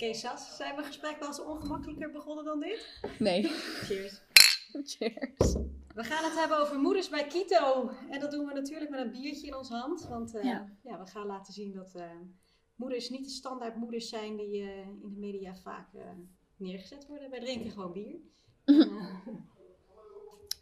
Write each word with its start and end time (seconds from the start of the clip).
Oké, 0.00 0.14
Sas, 0.14 0.56
zijn 0.56 0.76
we 0.76 0.82
gesprek 0.82 1.18
wel 1.18 1.28
eens 1.28 1.40
ongemakkelijker 1.40 2.10
begonnen 2.10 2.44
dan 2.44 2.60
dit? 2.60 3.00
Nee. 3.18 3.42
Cheers. 3.44 4.22
Cheers. 4.84 5.52
We 5.94 6.04
gaan 6.04 6.24
het 6.24 6.38
hebben 6.38 6.58
over 6.58 6.78
moeders 6.78 7.08
bij 7.08 7.26
Kito. 7.26 7.90
En 8.10 8.20
dat 8.20 8.30
doen 8.30 8.46
we 8.46 8.52
natuurlijk 8.52 8.90
met 8.90 9.00
een 9.00 9.10
biertje 9.10 9.46
in 9.46 9.56
onze 9.56 9.74
hand. 9.74 10.06
Want 10.08 10.34
eh, 10.34 10.44
ja. 10.44 10.68
Ja. 10.82 10.98
we 10.98 11.06
gaan 11.06 11.26
laten 11.26 11.52
zien 11.52 11.72
dat 11.72 11.94
eh, 11.94 12.10
moeders 12.74 13.10
niet 13.10 13.24
de 13.24 13.30
standaard 13.30 13.76
moeders 13.76 14.08
zijn 14.08 14.36
die 14.36 14.62
eh, 14.62 14.78
in 14.78 15.10
de 15.14 15.20
media 15.20 15.56
vaak 15.56 15.88
neergezet 16.56 17.06
worden. 17.06 17.30
Wij 17.30 17.40
drinken 17.40 17.70
gewoon 17.70 17.92
bier. 17.92 18.20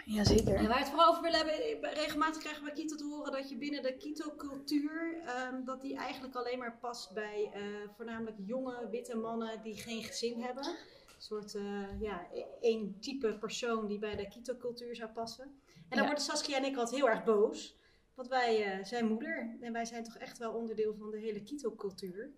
En, 0.08 0.14
eh, 0.14 0.16
Jazeker. 0.16 0.54
En 0.54 0.66
waar 0.66 0.74
we 0.74 0.78
het 0.80 0.88
vooral 0.88 1.08
over 1.08 1.22
willen 1.22 1.38
hebben, 1.46 1.92
regelmatig 1.94 2.42
krijgen 2.42 2.64
we 2.64 2.72
Kito 2.72 2.96
te 2.96 3.04
horen 3.04 3.32
dat 3.32 3.48
je 3.48 3.56
binnen 3.56 3.82
de 3.82 3.96
Kito-cultuur, 3.96 5.20
ehm, 5.26 5.64
dat 5.64 5.80
die 5.80 5.96
eigenlijk 5.96 6.34
alleen 6.34 6.58
maar 6.58 6.78
past 6.80 7.12
bij 7.14 7.50
eh, 7.52 7.62
voornamelijk 7.96 8.36
jonge 8.38 8.88
witte 8.90 9.16
mannen 9.16 9.62
die 9.62 9.76
geen 9.76 10.02
gezin 10.02 10.40
hebben. 10.40 10.64
Een 10.66 11.24
soort, 11.24 11.54
eh, 11.54 12.00
ja, 12.00 12.26
e- 12.32 12.44
één 12.60 12.96
type 13.00 13.38
persoon 13.38 13.86
die 13.86 13.98
bij 13.98 14.16
de 14.16 14.28
Kito-cultuur 14.28 14.96
zou 14.96 15.10
passen. 15.10 15.44
En 15.44 15.84
dan 15.88 15.98
Ja. 15.98 16.04
worden 16.06 16.24
Saskia 16.24 16.56
en 16.56 16.64
ik 16.64 16.76
altijd 16.76 16.96
heel 16.96 17.08
erg 17.08 17.24
boos, 17.24 17.76
want 18.14 18.28
wij 18.28 18.64
eh, 18.64 18.84
zijn 18.84 19.06
moeder 19.06 19.56
en 19.60 19.72
wij 19.72 19.84
zijn 19.84 20.04
toch 20.04 20.16
echt 20.16 20.38
wel 20.38 20.52
onderdeel 20.52 20.94
van 20.94 21.10
de 21.10 21.18
hele 21.18 21.42
Kito-cultuur. 21.42 22.30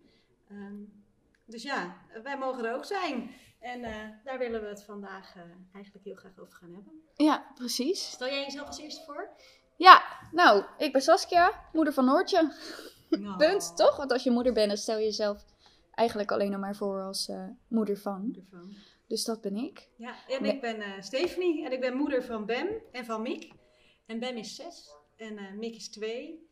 Ehm, 0.49 0.83
dus 1.51 1.63
ja, 1.63 1.97
wij 2.23 2.39
mogen 2.39 2.65
er 2.65 2.75
ook 2.75 2.85
zijn. 2.85 3.31
En 3.61 3.85
eh, 3.85 4.09
daar 4.25 4.39
willen 4.39 4.61
we 4.61 4.67
het 4.67 4.85
vandaag 4.85 5.35
eh, 5.37 5.43
eigenlijk 5.73 6.05
heel 6.05 6.15
graag 6.15 6.39
over 6.39 6.53
gaan 6.53 6.75
hebben. 6.75 6.93
Ja, 7.15 7.53
precies. 7.55 8.11
Stel 8.11 8.27
jij 8.27 8.43
jezelf 8.43 8.67
als 8.67 8.79
eerste 8.79 9.05
voor? 9.05 9.31
Ja, 9.77 10.03
nou, 10.33 10.65
ik 10.79 10.93
ben 10.93 11.03
Saskia, 11.03 11.69
moeder 11.73 11.93
van 11.93 12.05
Noortje. 12.05 12.53
Nou, 13.11 13.37
Punt, 13.47 13.77
toch? 13.77 13.97
Want 13.97 14.13
als 14.13 14.23
je 14.23 14.31
moeder 14.31 14.53
bent, 14.53 14.69
dan 14.69 14.77
stel 14.77 14.99
je 14.99 15.05
jezelf 15.05 15.45
eigenlijk 15.95 16.33
alleen 16.33 16.51
nog 16.51 16.61
maar 16.61 16.77
voor 16.77 17.03
als 17.03 17.29
eh, 17.29 17.45
moeder 17.69 17.97
van. 17.97 18.37
Ervan. 18.37 18.77
Dus 19.07 19.25
dat 19.25 19.41
ben 19.41 19.57
ik. 19.57 19.89
Ja, 19.97 20.15
en 20.29 20.45
ik 20.45 20.61
ben 20.61 21.03
Stephanie 21.03 21.65
en 21.65 21.73
ik 21.73 21.81
ben 21.81 21.97
moeder 21.97 22.25
van 22.25 22.47
Bem 22.47 22.69
en 22.93 23.05
van 23.05 23.23
Mick. 23.23 23.53
En 24.07 24.19
Bem 24.19 24.37
is 24.37 24.55
zes 24.55 24.91
en 25.17 25.59
Mick 25.59 25.75
is 25.75 25.91
twee. 25.91 26.50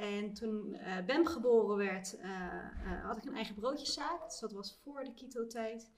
En 0.00 0.32
toen 0.32 0.74
eh, 0.74 1.04
Bem 1.04 1.26
geboren 1.26 1.76
werd, 1.76 2.16
eh, 2.16 2.30
eh, 2.30 3.04
had 3.04 3.16
ik 3.16 3.24
een 3.24 3.34
eigen 3.34 3.54
broodjeszaak. 3.54 4.24
Dus 4.24 4.38
dat 4.38 4.52
was 4.52 4.78
voor 4.82 5.04
de 5.04 5.14
Kito-tijd. 5.14 5.90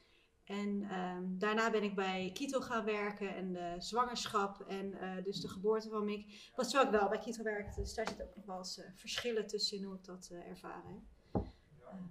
En 0.45 0.83
ehm, 0.83 1.23
daarna 1.39 1.71
ben 1.71 1.83
ik 1.83 1.95
bij 1.95 2.31
Kito 2.35 2.61
gaan 2.61 2.85
werken 2.85 3.35
en 3.35 3.53
de 3.53 3.75
zwangerschap 3.79 4.61
en 4.61 4.95
dus 5.25 5.41
de 5.41 5.49
geboorte 5.49 5.89
van 5.89 6.05
Mick. 6.05 6.51
Was 6.57 6.71
terwijl 6.71 6.93
ik 6.93 7.01
wel 7.01 7.09
bij 7.09 7.19
Kito 7.19 7.43
werkte, 7.43 7.81
dus 7.81 7.95
daar 7.95 8.09
zit 8.09 8.23
ook 8.23 8.37
nog 8.37 8.45
wel 8.45 8.59
eens 8.59 8.81
verschillen 8.95 9.47
tussen 9.47 9.77
in 9.77 9.85
hoe 9.85 9.95
ik 9.95 10.05
dat 10.05 10.31
ervaren 10.49 10.91
heb. 11.33 11.43
Ehm, 11.83 12.05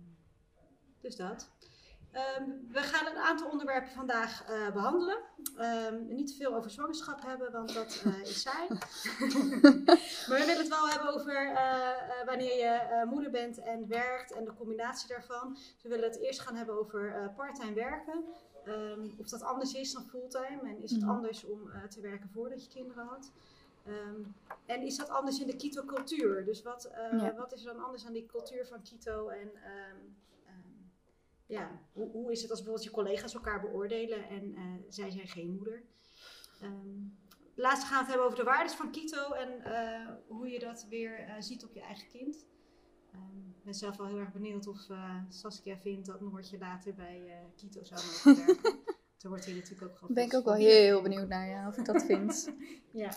dus 1.02 1.16
dat. 1.16 1.52
Ehm, 2.12 2.44
we 2.68 2.80
gaan 2.80 3.08
een 3.08 3.22
aantal 3.22 3.50
onderwerpen 3.50 3.92
vandaag 3.92 4.44
eh, 4.44 4.72
behandelen. 4.74 5.18
Niet 6.08 6.28
te 6.28 6.36
veel 6.36 6.56
over 6.56 6.72
zwangerschap 6.72 7.22
hebben, 7.22 7.52
want 7.52 7.74
dat 7.74 8.06
is 8.24 8.42
saai. 8.42 8.68
maar 8.70 8.80
we 10.28 10.36
willen 10.38 10.58
het 10.58 10.68
wel 10.68 10.90
hebben 10.90 11.14
over 11.14 11.52
wanneer 12.26 12.58
je 12.58 12.66
eh, 12.66 13.10
moeder 13.10 13.32
bent 13.32 13.58
en 13.60 13.88
werkt 13.88 14.32
en 14.32 14.46
de 14.46 14.54
combinatie 14.54 15.08
daarvan. 15.08 15.54
Dus 15.54 15.84
we 15.84 15.90
willen 15.90 16.10
het 16.10 16.20
eerst 16.20 16.40
gaan 16.40 16.56
hebben 16.56 16.76
over 16.80 17.16
eh 17.16 17.36
parttime 17.36 17.74
werken. 17.74 18.24
Ehm, 18.66 19.08
of 19.20 19.28
dat 19.30 19.42
anders 19.42 19.74
is 19.74 19.94
dan 19.94 20.06
fulltime 20.08 20.62
en 20.70 20.82
is 20.82 20.92
het 20.92 21.02
Mhm. 21.02 21.10
anders 21.10 21.44
om 21.44 21.70
eh, 21.72 21.84
te 21.84 22.02
werken 22.02 22.30
voordat 22.30 22.64
je 22.64 22.70
kinderen 22.70 23.06
had. 23.06 23.32
Ehm, 23.86 24.22
en 24.66 24.82
is 24.82 24.98
dat 24.98 25.10
anders 25.10 25.40
in 25.40 25.48
de 25.48 25.56
Kito-cultuur? 25.56 26.46
Dus 26.46 26.62
wat, 26.62 26.86
eh, 26.86 27.12
Ja. 27.22 27.34
wat 27.36 27.54
is 27.54 27.66
er 27.66 27.74
dan 27.74 27.84
anders 27.84 28.06
aan 28.06 28.14
die 28.14 28.26
cultuur 28.26 28.66
van 28.68 28.82
Kito? 28.82 29.28
En 29.28 29.52
ehm, 29.64 29.98
ja, 31.46 31.80
hoe, 31.94 32.12
hoe 32.12 32.32
is 32.32 32.42
het 32.42 32.50
als 32.52 32.60
bijvoorbeeld 32.60 32.88
je 32.90 32.96
collega's 32.96 33.34
elkaar 33.34 33.62
beoordelen 33.62 34.28
en 34.30 34.56
eh, 34.56 34.64
zij 34.90 35.10
zijn 35.10 35.28
geen 35.28 35.56
moeder? 35.56 35.84
Laatst 37.56 37.84
gaan 37.84 37.92
we 37.94 37.98
het 38.00 38.08
hebben 38.08 38.26
over 38.26 38.38
de 38.38 38.44
waardes 38.44 38.74
van 38.74 38.92
Kito 38.92 39.32
en 39.32 39.64
eh, 39.64 40.08
hoe 40.28 40.50
je 40.50 40.60
dat 40.60 40.86
weer 40.90 41.20
eh, 41.20 41.34
ziet 41.40 41.64
op 41.64 41.74
je 41.74 41.82
eigen 41.82 42.08
kind. 42.08 42.46
Ehm, 43.14 43.38
Ik 43.58 43.64
ben 43.64 43.74
zelf 43.74 43.98
wel 43.98 44.08
heel 44.08 44.18
erg 44.20 44.32
benieuwd 44.34 44.68
of 44.68 44.90
eh, 44.90 45.16
Saskia 45.30 45.78
vindt 45.78 46.06
dat 46.08 46.22
Noortje 46.22 46.58
later 46.58 46.94
bij 46.94 47.22
Kito 47.56 47.84
zou 47.84 48.02
mogen 48.06 48.36
werken. 48.46 48.80
Toen 49.18 49.30
wordt 49.30 49.46
hij 49.46 49.54
natuurlijk 49.54 49.92
ook 49.92 49.98
gewoon. 49.98 50.14
Ben 50.14 50.26
ik 50.26 50.34
ook 50.34 50.46
wel 50.46 50.54
heel 50.54 51.02
benieuwd 51.02 51.28
naar 51.28 51.48
ja, 51.48 51.68
of 51.68 51.78
ik 51.78 51.86
dat 51.86 52.04
vind. 52.04 52.50
Ja. 52.92 53.10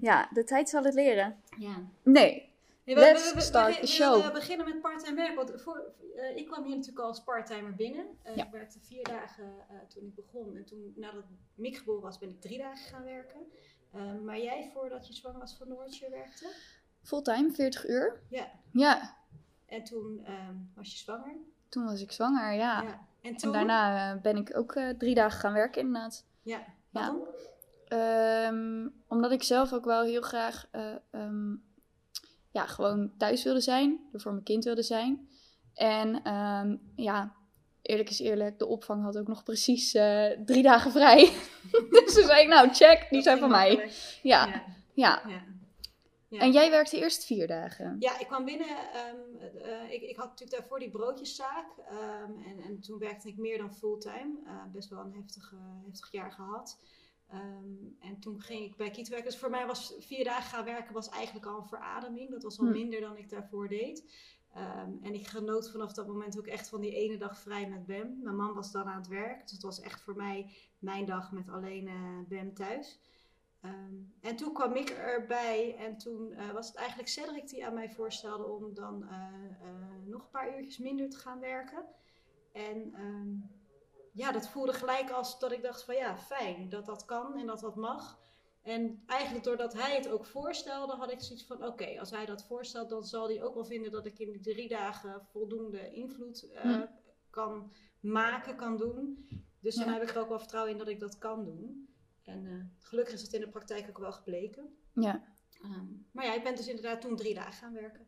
Ja, 0.00 0.28
de 0.32 0.44
tijd 0.44 0.68
zal 0.68 0.84
het 0.84 0.94
leren. 0.94 1.36
ja. 1.58 1.82
Nee. 2.02 2.52
Nee, 2.84 2.94
Let's 2.94 3.44
start 3.44 3.80
the 3.80 3.86
show. 3.86 4.24
We 4.24 4.32
beginnen 4.32 4.66
met 4.66 4.80
parttime 4.80 5.16
werk. 5.16 5.34
Want 5.34 5.52
voor, 5.56 5.92
eh, 6.16 6.36
ik 6.36 6.46
kwam 6.46 6.64
hier 6.64 6.76
natuurlijk 6.76 7.02
al 7.02 7.08
als 7.08 7.22
parttimer 7.22 7.74
binnen. 7.74 8.06
Ja. 8.34 8.44
Ik 8.44 8.50
werkte 8.50 8.78
vier 8.80 9.04
dagen 9.04 9.44
eh, 9.68 9.76
toen 9.88 10.04
ik 10.04 10.14
begon. 10.14 10.56
En 10.56 10.64
toen, 10.64 10.92
nadat 10.96 11.24
Mick 11.54 11.76
geboren 11.76 12.02
was, 12.02 12.18
ben 12.18 12.28
ik 12.28 12.40
drie 12.40 12.58
dagen 12.58 12.86
gaan 12.86 13.04
werken. 13.04 13.40
Eh, 13.90 14.14
maar 14.24 14.38
jij, 14.38 14.70
voordat 14.74 15.06
je 15.06 15.14
zwanger 15.14 15.38
was 15.38 15.56
van 15.56 15.68
Noortje, 15.68 16.10
werkte? 16.10 16.52
Fulltime, 17.02 17.50
40 17.50 17.88
uur. 17.88 18.22
Ja. 18.28 18.50
Ja, 18.72 19.16
En 19.66 19.84
toen 19.84 20.20
ehm, 20.24 20.54
was 20.74 20.92
je 20.92 20.98
zwanger? 20.98 21.36
toen 21.68 21.84
was 21.84 22.02
ik 22.02 22.12
zwanger, 22.12 22.52
ja. 22.52 22.82
En 23.20 23.36
toen? 23.36 23.54
En 23.54 23.66
daarna 23.66 24.16
ben 24.16 24.36
ik 24.36 24.56
ook 24.56 24.72
drie 24.98 25.14
dagen 25.14 25.40
gaan 25.40 25.52
werken 25.52 25.80
inderdaad. 25.82 26.24
Ja. 26.42 26.56
Ja. 26.58 26.64
Waarom? 26.90 27.26
Ehm, 27.88 28.88
omdat 29.08 29.32
ik 29.32 29.42
zelf 29.42 29.72
ook 29.72 29.84
wel 29.84 30.02
heel 30.02 30.22
graag 30.22 30.68
ehm, 31.10 31.54
ja, 32.54 32.66
gewoon 32.66 33.12
thuis 33.18 33.44
wilde 33.44 33.60
zijn. 33.60 34.08
Er 34.12 34.20
voor 34.20 34.32
mijn 34.32 34.44
kind 34.44 34.64
wilde 34.64 34.82
zijn. 34.82 35.28
En 35.74 36.22
ehm, 36.22 36.76
ja, 36.96 37.34
eerlijk 37.82 38.10
is 38.10 38.18
eerlijk, 38.18 38.58
de 38.58 38.66
opvang 38.66 39.02
had 39.02 39.18
ook 39.18 39.26
nog 39.28 39.42
precies 39.42 39.94
eh, 39.94 40.26
drie 40.44 40.62
dagen 40.62 40.90
vrij. 40.90 41.32
dus 41.90 42.14
toen 42.14 42.24
zei 42.24 42.42
ik, 42.42 42.48
nou 42.48 42.68
check, 42.72 43.06
die 43.10 43.22
zijn 43.22 43.38
van 43.38 43.50
mij. 43.50 43.90
Ja, 44.22 44.46
Ja. 44.46 44.64
ja. 44.94 45.22
ja. 45.28 45.42
Ja. 46.28 46.40
En 46.40 46.52
jij 46.52 46.70
werkte 46.70 46.98
eerst 46.98 47.24
vier 47.24 47.46
dagen. 47.46 47.96
Ja, 47.98 48.18
ik 48.18 48.26
kwam 48.26 48.44
binnen. 48.44 48.66
ehm, 48.68 49.16
eh, 49.64 49.92
ik, 49.92 50.02
ik 50.02 50.16
had 50.16 50.26
natuurlijk 50.28 50.58
daarvoor 50.58 50.78
die 50.78 50.90
broodjeszaak. 50.90 51.66
ehm, 51.88 52.32
en, 52.46 52.60
en 52.66 52.80
toen 52.80 52.98
werkte 52.98 53.28
ik 53.28 53.36
meer 53.36 53.58
dan 53.58 53.74
fulltime. 53.74 54.32
Eh, 54.46 54.52
best 54.72 54.88
wel 54.88 55.00
een 55.00 55.12
heftig, 55.14 55.52
heftig 55.86 56.12
jaar 56.12 56.32
gehad. 56.32 56.78
Ehm, 57.28 57.74
en 58.00 58.18
toen 58.20 58.40
ging 58.40 58.64
ik 58.64 58.76
bij 58.76 58.90
Kiet 58.90 59.08
werken. 59.08 59.30
Dus 59.30 59.38
voor 59.38 59.50
mij 59.50 59.66
was 59.66 59.94
vier 59.98 60.24
dagen 60.24 60.50
gaan 60.50 60.64
werken 60.64 60.94
was 60.94 61.08
eigenlijk 61.08 61.46
al 61.46 61.58
een 61.58 61.66
verademing. 61.66 62.30
Dat 62.30 62.42
was 62.42 62.58
al 62.58 62.66
Hm. 62.66 62.72
minder 62.72 63.00
dan 63.00 63.16
ik 63.16 63.30
daarvoor 63.30 63.68
deed. 63.68 64.04
Ehm, 64.54 64.90
en 65.02 65.14
ik 65.14 65.26
genoot 65.26 65.70
vanaf 65.70 65.92
dat 65.92 66.06
moment 66.06 66.38
ook 66.38 66.46
echt 66.46 66.68
van 66.68 66.80
die 66.80 66.94
ene 66.94 67.16
dag 67.16 67.38
vrij 67.38 67.68
met 67.68 67.86
Bem. 67.86 68.20
Mijn 68.22 68.36
man 68.36 68.54
was 68.54 68.72
dan 68.72 68.84
aan 68.86 68.98
het 68.98 69.06
werk. 69.08 69.42
Dus 69.42 69.50
het 69.52 69.62
was 69.62 69.80
echt 69.80 70.00
voor 70.02 70.16
mij 70.16 70.50
mijn 70.78 71.04
dag 71.04 71.32
met 71.32 71.48
alleen 71.48 71.88
eh, 71.88 72.18
Bem 72.28 72.54
thuis. 72.54 73.00
Ehm, 73.60 73.94
en 74.20 74.36
toen 74.36 74.52
kwam 74.52 74.74
ik 74.74 74.90
erbij 74.90 75.76
en 75.76 75.96
toen 75.96 76.32
eh, 76.32 76.50
was 76.52 76.66
het 76.66 76.76
eigenlijk 76.76 77.08
Cedric 77.08 77.48
die 77.48 77.66
aan 77.66 77.74
mij 77.74 77.90
voorstelde 77.90 78.44
om 78.44 78.74
dan 78.74 79.08
eh, 79.08 79.26
nog 80.04 80.22
een 80.22 80.30
paar 80.30 80.56
uurtjes 80.56 80.78
minder 80.78 81.10
te 81.10 81.18
gaan 81.18 81.40
werken. 81.40 81.84
En 82.52 82.94
ja, 84.14 84.32
dat 84.32 84.48
voelde 84.48 84.72
gelijk 84.72 85.10
als 85.10 85.38
dat 85.38 85.52
ik 85.52 85.62
dacht 85.62 85.84
van 85.84 85.94
ja, 85.94 86.18
fijn 86.18 86.68
dat 86.68 86.86
dat 86.86 87.04
kan 87.04 87.38
en 87.38 87.46
dat 87.46 87.60
dat 87.60 87.76
mag. 87.76 88.18
En 88.62 89.02
eigenlijk 89.06 89.44
doordat 89.44 89.72
hij 89.72 89.94
het 89.96 90.08
ook 90.08 90.26
voorstelde, 90.26 90.92
had 90.92 91.10
ik 91.12 91.20
zoiets 91.20 91.44
van 91.46 91.64
oké, 91.66 91.98
als 92.00 92.10
hij 92.10 92.26
dat 92.26 92.44
voorstelt, 92.44 92.88
dan 92.88 93.04
zal 93.04 93.26
hij 93.28 93.42
ook 93.42 93.54
wel 93.54 93.64
vinden 93.64 93.90
dat 93.92 94.06
ik 94.06 94.18
in 94.18 94.30
die 94.30 94.40
drie 94.40 94.68
dagen 94.68 95.26
voldoende 95.32 95.90
invloed 95.92 96.50
eh, 96.50 96.62
Hm. 96.62 96.86
kan 97.30 97.72
maken, 98.00 98.56
kan 98.56 98.76
doen. 98.76 99.28
Dus 99.60 99.74
dan 99.74 99.88
heb 99.88 100.02
ik 100.02 100.10
er 100.10 100.20
ook 100.20 100.28
wel 100.28 100.38
vertrouwen 100.38 100.72
in 100.72 100.78
dat 100.78 100.88
ik 100.88 101.00
dat 101.00 101.18
kan 101.18 101.44
doen. 101.44 101.88
En 102.22 102.46
eh, 102.46 102.86
gelukkig 102.88 103.14
is 103.14 103.22
het 103.22 103.32
in 103.32 103.40
de 103.40 103.48
praktijk 103.48 103.88
ook 103.88 103.98
wel 103.98 104.12
gebleken. 104.12 104.76
Ja. 104.92 105.24
Ehm, 105.62 105.86
maar 106.12 106.24
ja, 106.24 106.34
ik 106.34 106.42
ben 106.42 106.56
dus 106.56 106.68
inderdaad 106.68 107.00
toen 107.00 107.16
drie 107.16 107.34
dagen 107.34 107.52
gaan 107.52 107.72
werken. 107.72 108.06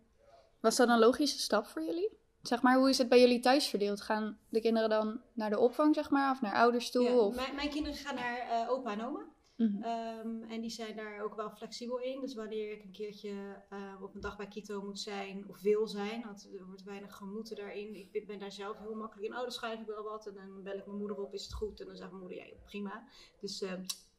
Was 0.61 0.77
dat 0.77 0.89
een 0.89 0.99
logische 0.99 1.39
stap 1.39 1.67
voor 1.67 1.83
jullie? 1.83 2.19
Zeg 2.47 2.63
maar, 2.63 2.79
hoe 2.79 2.89
is 2.89 2.99
het 2.99 3.09
bij 3.09 3.21
jullie 3.21 3.41
thuis 3.41 3.67
verdeeld? 3.67 4.01
Gaan 4.01 4.39
de 4.49 4.61
kinderen 4.61 4.89
dan 4.89 5.21
naar 5.33 5.51
de 5.51 5.59
opvang, 5.59 5.95
zeg 5.95 6.11
maar, 6.11 6.31
of 6.31 6.41
naar 6.41 6.55
ouders 6.55 6.91
toe? 6.91 7.03
Ja, 7.03 7.17
of... 7.17 7.35
mijn, 7.35 7.55
mijn 7.55 7.71
kinderen 7.71 7.99
gaan 7.99 8.15
naar 8.15 8.39
eh, 8.39 8.71
opa 8.71 8.93
en 8.93 9.05
oma. 9.05 9.35
Mhm. 9.57 9.83
Ehm, 9.83 10.43
en 10.43 10.61
die 10.61 10.71
zijn 10.71 10.97
daar 10.97 11.23
ook 11.23 11.35
wel 11.35 11.51
flexibel 11.51 11.99
in. 11.99 12.21
Dus 12.21 12.35
wanneer 12.35 12.73
ik 12.73 12.85
een 12.85 12.93
keertje 12.93 13.63
eh, 13.71 14.03
op 14.03 14.15
een 14.15 14.21
dag 14.21 14.37
bij 14.37 14.49
Kito 14.49 14.83
moet 14.83 14.99
zijn 14.99 15.49
of 15.49 15.61
wil 15.61 15.87
zijn, 15.87 16.23
want 16.23 16.49
er 16.59 16.67
wordt 16.67 16.83
weinig 16.83 17.17
gemoeten 17.17 17.57
daarin. 17.57 17.95
Ik 17.95 18.13
ben, 18.13 18.27
ben 18.27 18.39
daar 18.39 18.53
zelf 18.53 18.79
heel 18.79 18.95
makkelijk 18.95 19.29
in. 19.29 19.35
Oh, 19.35 19.41
dan 19.41 19.51
schrijf 19.51 19.81
ik 19.81 19.87
wel 19.87 20.03
wat 20.03 20.27
en 20.27 20.35
dan 20.35 20.63
bel 20.63 20.77
ik 20.77 20.87
mijn 20.87 20.99
moeder 20.99 21.17
op, 21.17 21.35
is 21.35 21.43
het 21.43 21.53
goed? 21.53 21.81
En 21.81 21.87
dan 21.87 21.97
zegt 21.97 22.11
mijn 22.11 22.23
moeder, 22.23 22.39
ja, 22.39 22.55
prima. 22.65 23.05
Dus 23.41 23.63
eh, 23.63 23.73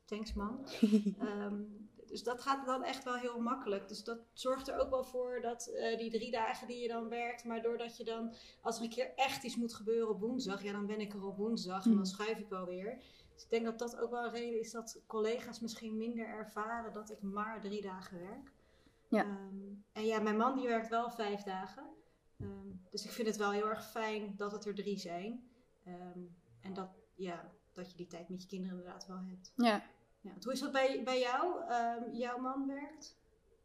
thanks 0.06 0.34
man. 0.34 0.68
Ehm, 1.20 1.62
dus 2.08 2.24
dat 2.24 2.42
gaat 2.42 2.66
dan 2.66 2.84
echt 2.84 3.04
wel 3.04 3.16
heel 3.16 3.40
makkelijk. 3.40 3.88
Dus 3.88 4.04
dat 4.04 4.20
zorgt 4.34 4.68
er 4.68 4.80
ook 4.80 4.90
wel 4.90 5.04
voor 5.04 5.42
dat 5.42 5.68
eh, 5.68 5.98
die 5.98 6.12
drie 6.12 6.32
dagen 6.32 6.68
die 6.68 6.82
je 6.82 6.88
dan 6.88 7.10
werkt, 7.10 7.44
maar 7.44 7.62
doordat 7.62 7.98
je 7.98 8.04
dan, 8.04 8.34
als 8.62 8.78
er 8.78 8.84
een 8.84 8.90
keer 8.90 9.14
echt 9.16 9.44
iets 9.44 9.56
moet 9.56 9.74
gebeuren 9.74 10.10
op 10.10 10.20
woensdag, 10.20 10.64
ja, 10.64 10.72
dan 10.72 10.86
ben 10.86 11.00
ik 11.00 11.14
er 11.14 11.26
op 11.26 11.38
woensdag 11.38 11.84
en 11.86 11.90
dan 11.92 12.00
Mhm. 12.00 12.08
schuif 12.10 12.38
ik 12.38 12.50
wel 12.50 12.66
weer. 12.66 12.98
Dus 13.34 13.44
ik 13.44 13.50
denk 13.50 13.66
dat 13.66 13.80
dat 13.80 13.98
ook 13.98 14.12
wel 14.12 14.26
een 14.26 14.32
reden 14.32 14.60
is 14.60 14.72
dat 14.72 15.02
collega's 15.08 15.60
misschien 15.60 15.98
minder 15.98 16.28
ervaren 16.28 16.94
dat 16.94 17.10
ik 17.12 17.22
maar 17.22 17.62
drie 17.62 17.82
dagen 17.82 18.20
werk. 18.20 18.52
Ja. 19.10 19.22
Ehm, 19.24 19.74
en 19.92 20.06
ja, 20.06 20.20
mijn 20.20 20.38
man 20.38 20.56
die 20.56 20.68
werkt 20.68 20.90
wel 20.90 21.12
vijf 21.12 21.42
dagen. 21.44 21.84
Ehm, 22.40 22.68
dus 22.90 23.06
ik 23.06 23.12
vind 23.12 23.28
het 23.28 23.38
wel 23.38 23.52
heel 23.52 23.70
erg 23.70 23.90
fijn 23.90 24.34
dat 24.36 24.52
het 24.52 24.66
er 24.66 24.76
drie 24.76 24.98
zijn. 24.98 25.50
Ehm, 25.84 26.20
en 26.62 26.74
dat, 26.74 26.90
ja, 27.16 27.52
dat 27.74 27.92
je 27.92 27.98
die 27.98 28.08
tijd 28.08 28.30
met 28.30 28.42
je 28.42 28.48
kinderen 28.48 28.78
inderdaad 28.78 29.08
wel 29.08 29.20
hebt. 29.22 29.52
Ja, 29.56 29.84
Ja, 30.28 30.34
hoe 30.44 30.54
is 30.54 30.60
dat 30.60 30.72
bij, 30.72 31.02
bij 31.04 31.20
jou? 31.20 31.62
Ehm, 31.70 32.12
jouw 32.16 32.38
man 32.38 32.68
werkt 32.68 33.16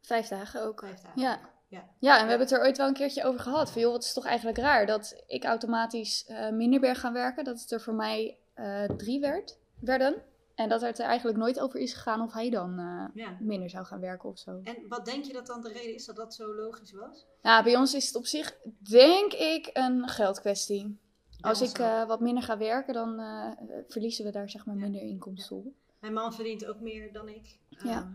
vijf 0.01 0.29
dagen 0.29 0.63
ook. 0.63 0.81
vijf 0.81 1.01
dagen. 1.01 1.21
Ja. 1.21 1.41
Ja. 1.69 1.85
Ja, 1.99 2.13
en 2.19 2.23
we 2.23 2.29
hebben 2.29 2.47
het 2.49 2.57
er 2.57 2.63
ooit 2.63 2.77
wel 2.77 2.87
een 2.89 2.95
keertje 2.95 3.25
over 3.25 3.41
gehad. 3.41 3.71
Van 3.73 3.81
joh, 3.81 3.93
het 3.93 4.03
is 4.05 4.13
toch 4.13 4.25
eigenlijk 4.27 4.59
raar 4.59 4.87
dat 4.87 5.23
ik 5.27 5.45
automatisch 5.45 6.25
eh, 6.27 6.51
minder 6.51 6.81
ben 6.81 6.97
gaan 6.97 7.13
werken. 7.13 7.45
Dat 7.45 7.61
het 7.61 7.71
er 7.71 7.81
voor 7.81 7.95
mij 7.95 8.39
eh, 8.55 8.85
drie 8.85 9.21
werd, 9.21 9.59
werden. 9.81 10.23
En 10.55 10.69
dat 10.69 10.81
het 10.81 10.99
er 10.99 11.05
eigenlijk 11.07 11.39
nooit 11.39 11.61
over 11.61 11.81
is 11.81 11.93
gegaan 11.95 12.21
of 12.21 12.33
hij 12.33 12.51
dan 12.51 12.79
eh, 12.79 13.05
Ja. 13.25 13.37
minder 13.41 13.71
zou 13.71 13.85
gaan 13.85 14.01
werken 14.01 14.29
of 14.29 14.39
zo. 14.39 14.61
En 14.65 14.77
wat 14.89 15.05
denk 15.05 15.25
je 15.25 15.33
dat 15.33 15.47
dan 15.47 15.61
de 15.63 15.69
reden 15.73 15.95
is 15.95 16.05
dat 16.07 16.17
dat 16.17 16.35
zo 16.35 16.55
logisch 16.55 16.93
was? 16.93 17.27
Ja, 17.43 17.63
bij 17.63 17.77
ons 17.77 17.95
is 17.95 18.07
het 18.07 18.17
op 18.17 18.27
zich, 18.27 18.57
denk 18.91 19.33
ik, 19.33 19.71
een 19.73 20.09
geldkwestie. 20.09 20.99
Als 21.41 21.61
ik 21.61 21.77
wat 22.07 22.21
minder 22.21 22.43
ga 22.43 22.59
werken, 22.59 22.95
dan 22.95 23.21
verliezen 23.89 24.25
we 24.25 24.31
daar 24.31 24.51
zeg 24.51 24.67
maar 24.67 24.75
Ja. 24.77 24.81
minder 24.81 25.01
inkomsten 25.01 25.57
op. 25.57 25.67
Mijn 26.03 26.15
man 26.15 26.35
verdient 26.35 26.67
ook 26.67 26.81
meer 26.81 27.13
dan 27.13 27.29
ik. 27.29 27.59
Ja. 27.69 27.81
Ehm, 27.83 28.13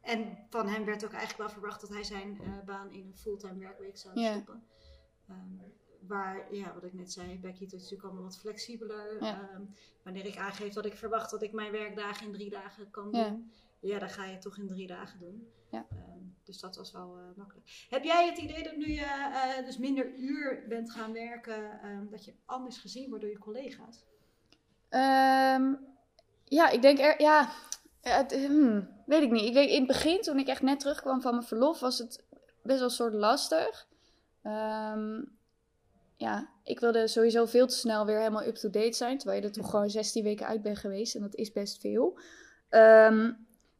en 0.00 0.38
van 0.50 0.68
hem 0.68 0.84
werd 0.84 1.04
ook 1.04 1.10
eigenlijk 1.12 1.38
wel 1.38 1.50
verwacht 1.50 1.80
dat 1.80 1.90
hij 1.90 2.04
zijn 2.04 2.40
eh, 2.40 2.64
baan 2.64 2.92
in 2.92 3.06
een 3.06 3.16
fulltime 3.16 3.58
werkweek 3.58 3.96
zou 3.98 4.18
stoppen. 4.18 4.62
Ehm, 5.28 5.54
waar, 6.00 6.54
ja, 6.54 6.74
wat 6.74 6.84
ik 6.84 6.92
net 6.92 7.12
zei, 7.12 7.40
Kito 7.40 7.64
is 7.64 7.72
natuurlijk 7.72 8.02
allemaal 8.02 8.22
wat 8.22 8.38
flexibeler. 8.38 9.24
Ja. 9.24 9.50
Ehm, 9.50 9.62
wanneer 10.02 10.24
ik 10.26 10.36
aangeef 10.36 10.72
dat 10.72 10.84
ik 10.84 10.94
verwacht 10.96 11.30
dat 11.30 11.42
ik 11.42 11.52
mijn 11.52 11.72
werkdagen 11.72 12.26
in 12.26 12.32
drie 12.32 12.50
dagen 12.50 12.90
kan 12.90 13.08
Ja. 13.12 13.28
doen, 13.28 13.50
ja, 13.80 13.98
dan 13.98 14.10
ga 14.10 14.24
je 14.24 14.32
het 14.32 14.42
toch 14.42 14.58
in 14.58 14.66
drie 14.68 14.86
dagen 14.86 15.18
doen. 15.18 15.48
Ja. 15.70 15.86
Dus 16.44 16.60
dat 16.60 16.76
was 16.76 16.92
wel 16.92 17.16
eh, 17.18 17.36
makkelijk. 17.36 17.86
Heb 17.90 18.04
jij 18.04 18.26
het 18.28 18.38
idee 18.38 18.62
dat 18.62 18.76
nu 18.76 18.86
je 18.90 19.04
eh, 19.04 19.64
dus 19.64 19.78
minder 19.78 20.14
uur 20.14 20.64
bent 20.68 20.90
gaan 20.90 21.12
werken, 21.12 21.78
dat 22.10 22.24
je 22.24 22.34
anders 22.44 22.78
gezien 22.78 23.08
wordt 23.08 23.22
door 23.24 23.32
je 23.32 23.38
collega's? 23.38 24.04
Ja, 26.48 26.70
ik 26.70 26.82
denk 26.82 26.98
er, 26.98 27.20
ja, 27.20 27.48
het, 28.00 28.32
hmm, 28.32 28.88
weet 29.06 29.22
ik 29.22 29.30
niet. 29.30 29.56
Ik 29.56 29.70
in 29.70 29.78
het 29.78 29.86
begin, 29.86 30.20
toen 30.20 30.38
ik 30.38 30.48
echt 30.48 30.62
net 30.62 30.80
terugkwam 30.80 31.20
van 31.20 31.34
mijn 31.34 31.46
verlof, 31.46 31.80
was 31.80 31.98
het 31.98 32.24
best 32.62 32.78
wel 32.78 32.88
een 32.88 32.94
soort 32.94 33.14
lastig. 33.14 33.86
Ehm, 34.42 35.22
ja, 36.16 36.48
ik 36.64 36.80
wilde 36.80 37.08
sowieso 37.08 37.46
veel 37.46 37.66
te 37.66 37.74
snel 37.74 38.06
weer 38.06 38.18
helemaal 38.18 38.46
up-to-date 38.46 38.96
zijn, 38.96 39.18
terwijl 39.18 39.40
je 39.40 39.46
er 39.46 39.52
toch 39.52 39.70
gewoon 39.70 39.90
16 39.90 40.22
weken 40.22 40.46
uit 40.46 40.62
bent 40.62 40.78
geweest 40.78 41.14
en 41.14 41.20
dat 41.20 41.34
is 41.34 41.52
best 41.52 41.80
veel. 41.80 42.18
Ehm, 42.68 43.32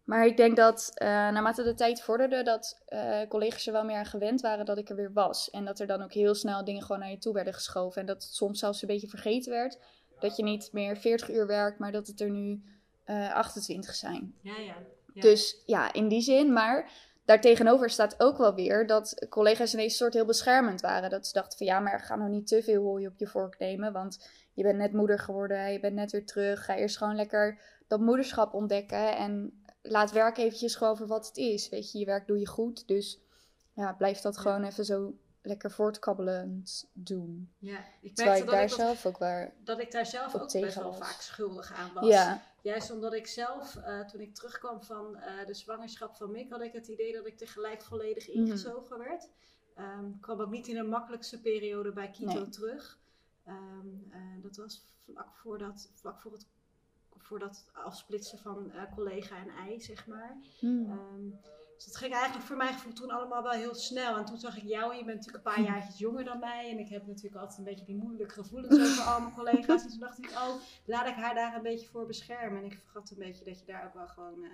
maar 0.04 0.26
ik 0.26 0.36
denk 0.36 0.56
dat 0.56 0.90
eh, 0.94 1.08
naarmate 1.08 1.62
de 1.62 1.74
tijd 1.74 2.02
vorderde, 2.02 2.42
dat 2.42 2.82
eh, 2.86 3.20
collega's 3.28 3.66
er 3.66 3.72
wel 3.72 3.84
meer 3.84 3.96
aan 3.96 4.06
gewend 4.06 4.40
waren 4.40 4.64
dat 4.64 4.78
ik 4.78 4.88
er 4.88 4.96
weer 4.96 5.12
was. 5.12 5.50
En 5.50 5.64
dat 5.64 5.78
er 5.78 5.86
dan 5.86 6.02
ook 6.02 6.12
heel 6.12 6.34
snel 6.34 6.64
dingen 6.64 6.82
gewoon 6.82 6.98
naar 6.98 7.10
je 7.10 7.18
toe 7.18 7.34
werden 7.34 7.54
geschoven. 7.54 8.00
En 8.00 8.06
dat 8.06 8.22
het 8.22 8.34
soms 8.34 8.58
zelfs 8.58 8.82
een 8.82 8.88
beetje 8.88 9.08
vergeten 9.08 9.52
werd. 9.52 9.78
Dat 10.18 10.36
je 10.36 10.42
niet 10.42 10.68
meer 10.72 10.96
40 10.96 11.30
uur 11.30 11.46
werkt, 11.46 11.78
maar 11.78 11.92
dat 11.92 12.06
het 12.06 12.20
er 12.20 12.30
nu 12.30 12.62
eh 13.04 13.34
28 13.34 13.94
zijn. 13.94 14.34
Ja, 14.40 14.58
ja. 14.58 14.74
Ja. 15.14 15.20
Dus 15.22 15.62
ja, 15.66 15.92
in 15.92 16.08
die 16.08 16.20
zin. 16.20 16.52
Maar 16.52 16.90
daartegenover 17.24 17.90
staat 17.90 18.20
ook 18.20 18.38
wel 18.38 18.54
weer 18.54 18.86
dat 18.86 19.26
collega's 19.28 19.72
ineens 19.72 19.92
een 19.92 19.98
soort 19.98 20.14
heel 20.14 20.24
beschermend 20.24 20.80
waren. 20.80 21.10
Dat 21.10 21.26
ze 21.26 21.32
dachten 21.32 21.58
van 21.58 21.66
ja, 21.66 21.80
maar 21.80 22.00
ga 22.00 22.16
nou 22.16 22.30
niet 22.30 22.46
te 22.46 22.62
veel 22.62 22.82
hooi 22.82 23.06
op 23.06 23.18
je 23.18 23.26
vork 23.26 23.58
nemen. 23.58 23.92
Want 23.92 24.28
je 24.54 24.62
bent 24.62 24.78
net 24.78 24.92
moeder 24.92 25.18
geworden, 25.18 25.72
je 25.72 25.80
bent 25.80 25.94
net 25.94 26.12
weer 26.12 26.26
terug. 26.26 26.64
Ga 26.64 26.76
eerst 26.76 26.96
gewoon 26.96 27.16
lekker 27.16 27.60
dat 27.86 28.00
moederschap 28.00 28.54
ontdekken. 28.54 29.16
En 29.16 29.62
laat 29.82 30.12
werk 30.12 30.36
eventjes 30.36 30.74
gewoon 30.74 30.96
voor 30.96 31.06
wat 31.06 31.26
het 31.26 31.36
is. 31.36 31.68
Weet 31.68 31.92
je, 31.92 31.98
je 31.98 32.04
werk 32.04 32.26
doe 32.26 32.38
je 32.38 32.46
goed. 32.46 32.88
Dus 32.88 33.20
ja, 33.72 33.92
blijf 33.92 34.20
dat 34.20 34.34
Ja. 34.34 34.40
gewoon 34.40 34.64
even 34.64 34.84
zo 34.84 35.14
lekker 35.46 35.70
voortkabbelend 35.70 36.90
doen. 36.92 37.52
Ja, 37.58 37.78
ik 38.00 38.14
Terwijl 38.14 38.26
merkte 38.26 38.38
ik 38.38 38.44
dat 38.44 38.54
daar 38.54 38.62
ik, 38.62 38.68
dat, 38.68 38.78
zelf 38.78 39.06
ook 39.06 39.18
waar 39.18 39.52
dat 39.64 39.80
ik 39.80 39.90
daar 39.92 40.06
zelf 40.06 40.34
ook 40.34 40.52
best 40.52 40.74
wel 40.74 40.92
vaak 40.94 41.20
schuldig 41.20 41.72
aan 41.72 41.92
was. 41.94 42.08
Ja, 42.08 42.42
Juist 42.62 42.90
omdat 42.90 43.12
ik 43.12 43.26
zelf, 43.26 43.76
eh, 43.76 44.00
toen 44.00 44.20
ik 44.20 44.34
terugkwam 44.34 44.82
van 44.82 45.16
eh, 45.16 45.46
de 45.46 45.54
zwangerschap 45.54 46.16
van 46.16 46.30
Mick, 46.30 46.50
had 46.50 46.60
ik 46.60 46.72
het 46.72 46.88
idee 46.88 47.12
dat 47.12 47.26
ik 47.26 47.36
tegelijk 47.36 47.82
volledig 47.82 48.28
Mhm. 48.28 48.36
ingezogen 48.38 48.98
werd. 48.98 49.28
Ehm, 49.74 50.06
ik 50.06 50.20
kwam 50.20 50.40
ook 50.40 50.50
niet 50.50 50.66
in 50.68 50.74
de 50.74 50.82
makkelijkste 50.82 51.40
periode 51.40 51.92
bij 51.92 52.10
Kito 52.10 52.32
Nee. 52.40 52.48
terug. 52.48 52.98
Ehm, 53.44 53.86
eh, 54.10 54.20
dat 54.42 54.56
was 54.56 54.84
vlak 55.04 55.36
voor, 55.36 55.58
dat, 55.58 55.90
vlak 55.94 56.20
voor 56.20 56.32
het 56.32 56.46
voor 57.18 57.38
dat 57.38 57.66
afsplitsen 57.72 58.38
van 58.38 58.72
collega 58.94 59.36
en 59.36 59.48
ei, 59.50 59.80
zeg 59.80 60.06
maar. 60.06 60.36
Hmm. 60.58 60.90
Ehm, 60.90 61.48
dus 61.76 61.84
het 61.84 61.96
ging 61.96 62.12
eigenlijk 62.12 62.46
voor 62.46 62.56
mijn 62.56 62.72
gevoel 62.72 62.92
toen 62.92 63.10
allemaal 63.10 63.42
wel 63.42 63.52
heel 63.52 63.74
snel. 63.74 64.16
En 64.16 64.24
toen 64.24 64.38
zag 64.38 64.56
ik 64.56 64.62
jou 64.62 64.92
en 64.92 64.98
je 64.98 65.04
bent 65.04 65.16
natuurlijk 65.16 65.46
een 65.46 65.54
paar 65.54 65.64
jaartjes 65.64 65.98
jonger 65.98 66.24
dan 66.24 66.38
mij. 66.38 66.70
En 66.70 66.78
ik 66.78 66.88
heb 66.88 67.06
natuurlijk 67.06 67.36
altijd 67.36 67.58
een 67.58 67.64
beetje 67.64 67.84
die 67.84 67.96
moeilijke 67.96 68.34
gevoelens 68.34 68.80
over 68.80 69.02
al 69.12 69.20
mijn 69.20 69.34
collega's. 69.34 69.82
En 69.82 69.88
toen 69.88 69.98
dacht 69.98 70.18
ik, 70.18 70.30
oh, 70.30 70.54
laat 70.84 71.08
ik 71.08 71.14
haar 71.14 71.34
daar 71.34 71.54
een 71.54 71.62
beetje 71.62 71.88
voor 71.88 72.06
beschermen. 72.06 72.58
En 72.58 72.64
ik 72.64 72.78
vergat 72.82 73.10
een 73.10 73.18
beetje 73.18 73.44
dat 73.44 73.58
je 73.58 73.66
daar 73.66 73.86
ook 73.86 73.94
wel 73.94 74.08
gewoon 74.08 74.44
eh, 74.44 74.50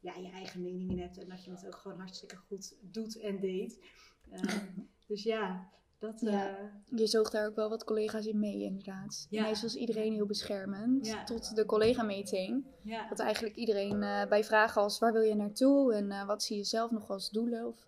ja, 0.00 0.14
je 0.14 0.30
eigen 0.30 0.62
mening 0.62 0.90
in 0.90 1.00
hebt. 1.00 1.18
En 1.18 1.28
dat 1.28 1.44
je 1.44 1.50
het 1.50 1.66
ook 1.66 1.76
gewoon 1.76 1.98
hartstikke 1.98 2.36
goed 2.36 2.74
doet 2.80 3.20
en 3.20 3.40
deed. 3.40 3.78
Ehm, 4.30 4.58
dus 5.08 5.22
ja, 5.22 5.70
dat... 6.00 6.20
Ja. 6.20 6.48
eh, 6.48 6.54
Je 6.84 7.06
zoog 7.06 7.30
daar 7.30 7.46
ook 7.46 7.54
wel 7.54 7.68
wat 7.68 7.84
collega's 7.84 8.26
in 8.26 8.38
mee, 8.38 8.62
inderdaad. 8.62 9.26
Ja. 9.30 9.40
Ineens 9.40 9.62
was 9.62 9.74
iedereen 9.74 10.12
heel 10.12 10.26
beschermend. 10.26 11.06
Ja. 11.06 11.24
Tot 11.24 11.56
de 11.56 11.66
collega-meeting. 11.66 12.64
ja. 12.82 13.08
Dat 13.08 13.18
eigenlijk 13.18 13.56
iedereen 13.56 14.02
eh, 14.02 14.26
bij 14.28 14.44
vragen 14.44 14.82
als 14.82 14.98
waar 14.98 15.12
wil 15.12 15.22
je 15.22 15.34
naartoe 15.34 15.94
en 15.94 16.10
eh, 16.10 16.26
wat 16.26 16.42
zie 16.42 16.56
je 16.56 16.64
zelf 16.64 16.90
nog 16.90 17.10
als 17.10 17.30
doelen. 17.30 17.66
Of, 17.66 17.86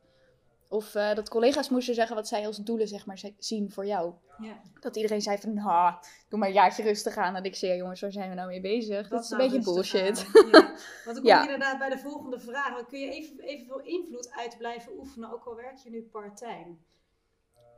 of 0.69 0.91
dat 0.91 1.29
collega's 1.29 1.69
moesten 1.69 1.95
zeggen 1.95 2.17
wat 2.17 2.29
zij 2.29 2.47
als 2.47 2.57
doelen 2.57 2.89
zeg 2.89 3.07
maar, 3.07 3.19
zi- 3.19 3.35
zien 3.39 3.71
voor 3.71 3.87
jou. 3.87 4.13
ja. 4.39 4.61
Dat 4.81 4.97
iedereen 4.97 5.23
zei 5.23 5.39
van, 5.39 5.55
nou, 5.55 5.95
doe 6.29 6.39
maar 6.39 6.49
een 6.49 6.55
jaartje 6.55 6.83
rustig 6.83 7.17
aan. 7.17 7.35
En 7.37 7.45
ik 7.45 7.55
zei, 7.55 7.77
jongens, 7.77 8.01
waar 8.01 8.13
zijn 8.13 8.29
we 8.29 8.35
nou 8.35 8.49
mee 8.49 8.61
bezig? 8.61 9.09
Dat 9.09 9.25
is 9.25 9.31
een 9.31 9.39
beetje 9.39 9.63
bullshit. 9.63 10.31
Want 11.05 11.23
dan 11.23 11.23
kom 11.23 11.43
inderdaad 11.43 11.79
bij 11.79 11.89
de 11.91 11.99
volgende 11.99 12.41
vraag. 12.41 12.75
Dan 12.77 12.87
kun 12.87 13.01
je 13.01 13.11
even, 13.11 13.41
evenveel 13.41 13.81
invloed 13.81 14.31
uit 14.31 14.59
blijven 14.59 14.93
oefenen, 14.99 15.33
ook 15.33 15.45
al 15.45 15.55
werk 15.57 15.77
je 15.77 15.91
nu 15.91 16.03
part-time. 16.03 16.77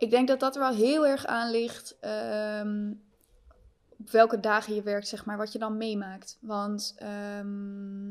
Ik 0.05 0.11
denk 0.11 0.29
dat 0.29 0.41
dat 0.41 0.55
er 0.55 0.61
wel 0.61 0.75
heel 0.75 1.07
erg 1.07 1.27
aan 1.27 1.51
ligt. 1.51 1.97
ehm, 2.01 2.93
op 3.99 4.11
welke 4.11 4.41
dagen 4.41 4.75
je 4.75 4.83
werkt, 4.83 5.09
zeg 5.09 5.25
maar, 5.25 5.37
wat 5.37 5.53
je 5.53 5.59
dan 5.59 5.77
meemaakt. 5.77 6.39
Want, 6.41 6.95
ehm, 6.97 8.11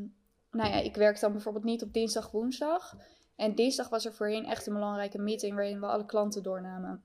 nou 0.51 0.69
ja, 0.69 0.73
ik 0.73 0.95
werk 0.95 1.19
dan 1.19 1.31
bijvoorbeeld 1.31 1.63
niet 1.63 1.83
op 1.83 1.93
dinsdag, 1.93 2.31
woensdag. 2.31 2.95
En 3.35 3.55
dinsdag 3.55 3.89
was 3.89 4.05
er 4.05 4.13
voorheen 4.13 4.45
echt 4.45 4.67
een 4.67 4.73
belangrijke 4.73 5.19
meeting 5.19 5.55
waarin 5.55 5.79
we 5.79 5.85
alle 5.85 6.05
klanten 6.05 6.43
doornamen. 6.43 7.03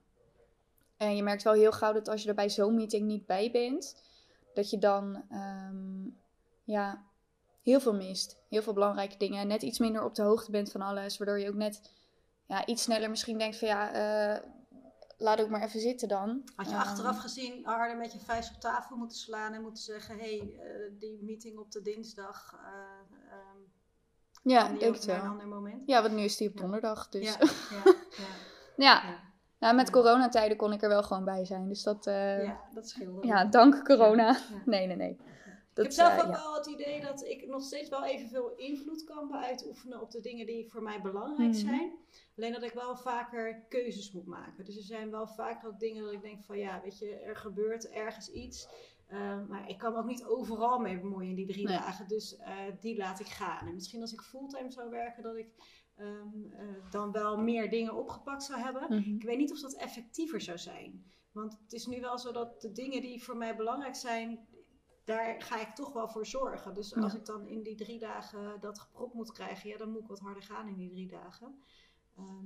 En 0.97 1.15
je 1.15 1.23
merkt 1.23 1.43
wel 1.43 1.53
heel 1.53 1.71
gauw 1.71 1.93
dat 1.93 2.07
als 2.07 2.23
je 2.23 2.29
er 2.29 2.35
bij 2.35 2.49
zo'n 2.49 2.75
meeting 2.75 3.05
niet 3.05 3.25
bij 3.25 3.51
bent, 3.51 4.03
dat 4.53 4.69
je 4.69 4.77
dan, 4.77 5.23
ehm, 5.29 6.07
ja, 6.63 7.03
heel 7.63 7.79
veel 7.79 7.95
mist. 7.95 8.37
Heel 8.47 8.61
veel 8.61 8.73
belangrijke 8.73 9.17
dingen. 9.17 9.47
Net 9.47 9.61
iets 9.61 9.79
minder 9.79 10.03
op 10.03 10.15
de 10.15 10.21
hoogte 10.21 10.51
bent 10.51 10.71
van 10.71 10.81
alles, 10.81 11.17
waardoor 11.17 11.39
je 11.39 11.49
ook 11.49 11.55
net 11.55 11.81
ja, 12.47 12.65
iets 12.65 12.83
sneller 12.83 13.09
misschien 13.09 13.37
denkt 13.37 13.57
van 13.57 13.67
ja, 13.67 13.91
eh, 13.91 14.41
laat 15.19 15.41
ook 15.41 15.49
maar 15.49 15.61
even 15.63 15.79
zitten 15.79 16.07
dan. 16.07 16.41
Had 16.55 16.65
je 16.69 16.71
Ehm, 16.71 16.81
achteraf 16.81 17.17
gezien 17.17 17.65
harder 17.65 17.97
met 17.97 18.13
je 18.13 18.19
vuist 18.19 18.55
op 18.55 18.61
tafel 18.61 18.95
moeten 18.95 19.17
slaan 19.17 19.53
en 19.53 19.61
moeten 19.61 19.83
zeggen: 19.83 20.17
hé, 20.17 20.37
hey, 20.37 20.59
eh, 20.59 20.91
die 20.99 21.23
meeting 21.23 21.57
op 21.57 21.71
de 21.71 21.81
dinsdag. 21.81 22.53
eh, 22.63 23.31
ehm, 23.31 23.57
Ja, 24.43 24.63
ook 24.63 24.79
het 24.95 25.05
naar 25.07 25.15
een 25.15 25.21
wel. 25.21 25.31
ander 25.31 25.47
moment. 25.47 25.81
Ja, 25.85 26.01
want 26.01 26.13
nu 26.13 26.21
is 26.21 26.37
die 26.37 26.49
op 26.49 26.57
donderdag. 26.57 27.09
Dus 27.09 27.23
Ja, 27.25 27.37
ja, 27.77 27.83
ja, 28.17 28.27
ja, 28.75 29.07
ja. 29.09 29.19
Nou, 29.59 29.75
met 29.75 29.85
Ja. 29.87 29.93
coronatijden 29.93 30.57
kon 30.57 30.73
ik 30.73 30.81
er 30.81 30.89
wel 30.89 31.03
gewoon 31.03 31.23
bij 31.25 31.45
zijn. 31.45 31.67
Dus 31.67 31.83
dat, 31.83 32.07
eh, 32.07 32.37
ja, 32.37 32.43
Ja, 32.43 32.59
dat 32.73 32.89
scheelde. 32.89 33.21
ook. 33.45 33.51
dank 33.51 33.85
corona. 33.85 34.27
Ja. 34.27 34.37
Nee, 34.65 34.87
nee, 34.87 34.95
ik 35.79 35.83
heb 35.83 35.91
zelf 35.91 36.13
ook 36.13 36.35
ja. 36.35 36.43
wel 36.43 36.55
het 36.55 36.65
idee 36.65 37.01
dat 37.01 37.23
ik 37.25 37.47
nog 37.47 37.61
steeds 37.63 37.89
wel 37.89 38.03
evenveel 38.05 38.55
invloed 38.55 39.03
kan 39.03 39.33
uitoefenen 39.35 40.01
op 40.01 40.11
de 40.11 40.21
dingen 40.21 40.45
die 40.45 40.69
voor 40.69 40.83
mij 40.83 41.01
belangrijk 41.01 41.49
Mhm. 41.51 41.59
zijn. 41.59 41.91
Alleen 42.37 42.53
dat 42.53 42.63
ik 42.63 42.73
wel 42.73 42.95
vaker 42.97 43.65
keuzes 43.69 44.11
moet 44.11 44.25
maken. 44.25 44.65
Dus 44.65 44.77
er 44.77 44.83
zijn 44.83 45.11
wel 45.11 45.27
vaker 45.27 45.69
ook 45.69 45.79
dingen 45.79 46.03
dat 46.03 46.13
ik 46.13 46.21
denk 46.21 46.43
van 46.43 46.57
ja, 46.57 46.81
weet 46.83 46.99
je, 46.99 47.15
er 47.15 47.35
gebeurt 47.35 47.89
ergens 47.89 48.31
iets. 48.31 48.67
eh, 49.07 49.47
maar 49.47 49.69
ik 49.69 49.77
kan 49.77 49.93
me 49.93 49.99
ook 49.99 50.05
niet 50.05 50.23
overal 50.25 50.79
mee 50.79 50.99
bemoeien 50.99 51.29
in 51.29 51.35
die 51.35 51.45
drie 51.47 51.65
Nee. 51.65 51.77
dagen. 51.77 52.07
Dus 52.07 52.37
eh, 52.37 52.55
die 52.79 52.97
laat 52.97 53.19
ik 53.19 53.25
gaan. 53.27 53.67
En 53.67 53.73
misschien 53.73 54.01
als 54.01 54.13
ik 54.13 54.21
fulltime 54.21 54.71
zou 54.71 54.89
werken, 54.89 55.23
dat 55.23 55.35
ik 55.35 55.47
ehm, 55.95 56.51
eh, 56.51 56.65
dan 56.91 57.11
wel 57.11 57.37
meer 57.37 57.69
dingen 57.69 57.95
opgepakt 57.95 58.43
zou 58.43 58.59
hebben. 58.59 58.83
Mhm. 58.89 59.15
Ik 59.15 59.23
weet 59.23 59.37
niet 59.37 59.51
of 59.51 59.59
dat 59.59 59.73
effectiever 59.73 60.41
zou 60.41 60.57
zijn. 60.57 61.03
Want 61.31 61.57
het 61.63 61.73
is 61.73 61.85
nu 61.85 62.01
wel 62.01 62.17
zo 62.17 62.31
dat 62.31 62.61
de 62.61 62.71
dingen 62.71 63.01
die 63.01 63.23
voor 63.23 63.37
mij 63.37 63.55
belangrijk 63.55 63.95
zijn, 63.95 64.47
daar 65.09 65.41
ga 65.41 65.59
ik 65.61 65.75
toch 65.75 65.93
wel 65.93 66.07
voor 66.09 66.25
zorgen. 66.25 66.73
Dus 66.73 66.95
als 66.95 67.13
ik 67.13 67.25
dan 67.25 67.47
in 67.47 67.61
die 67.63 67.75
drie 67.75 67.99
dagen 67.99 68.59
dat 68.59 68.79
gepropt 68.79 69.13
moet 69.13 69.31
krijgen, 69.31 69.69
ja, 69.69 69.77
dan 69.77 69.89
moet 69.89 70.01
ik 70.01 70.07
wat 70.07 70.19
harder 70.19 70.43
gaan 70.43 70.67
in 70.67 70.75
die 70.75 70.89
drie 70.89 71.07
dagen. 71.07 71.63
Ehm, 72.17 72.45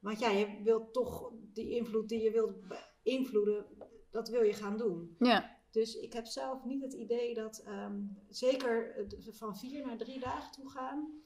want 0.00 0.18
ja, 0.18 0.28
je 0.30 0.60
wilt 0.62 0.92
toch 0.92 1.30
die 1.52 1.70
invloed 1.70 2.08
die 2.08 2.22
je 2.22 2.30
wilt 2.30 2.54
beïnvloeden, 3.02 3.66
dat 4.10 4.28
wil 4.28 4.42
je 4.42 4.52
gaan 4.52 4.76
doen. 4.76 5.16
Ja, 5.18 5.52
Dus 5.70 5.94
ik 5.96 6.12
heb 6.12 6.26
zelf 6.26 6.64
niet 6.64 6.82
het 6.82 6.92
idee 6.92 7.34
dat, 7.34 7.58
ehm, 7.58 8.02
zeker 8.28 9.06
van 9.30 9.56
vier 9.56 9.86
naar 9.86 9.96
drie 9.96 10.20
dagen 10.20 10.52
toe 10.52 10.70
gaan, 10.70 11.22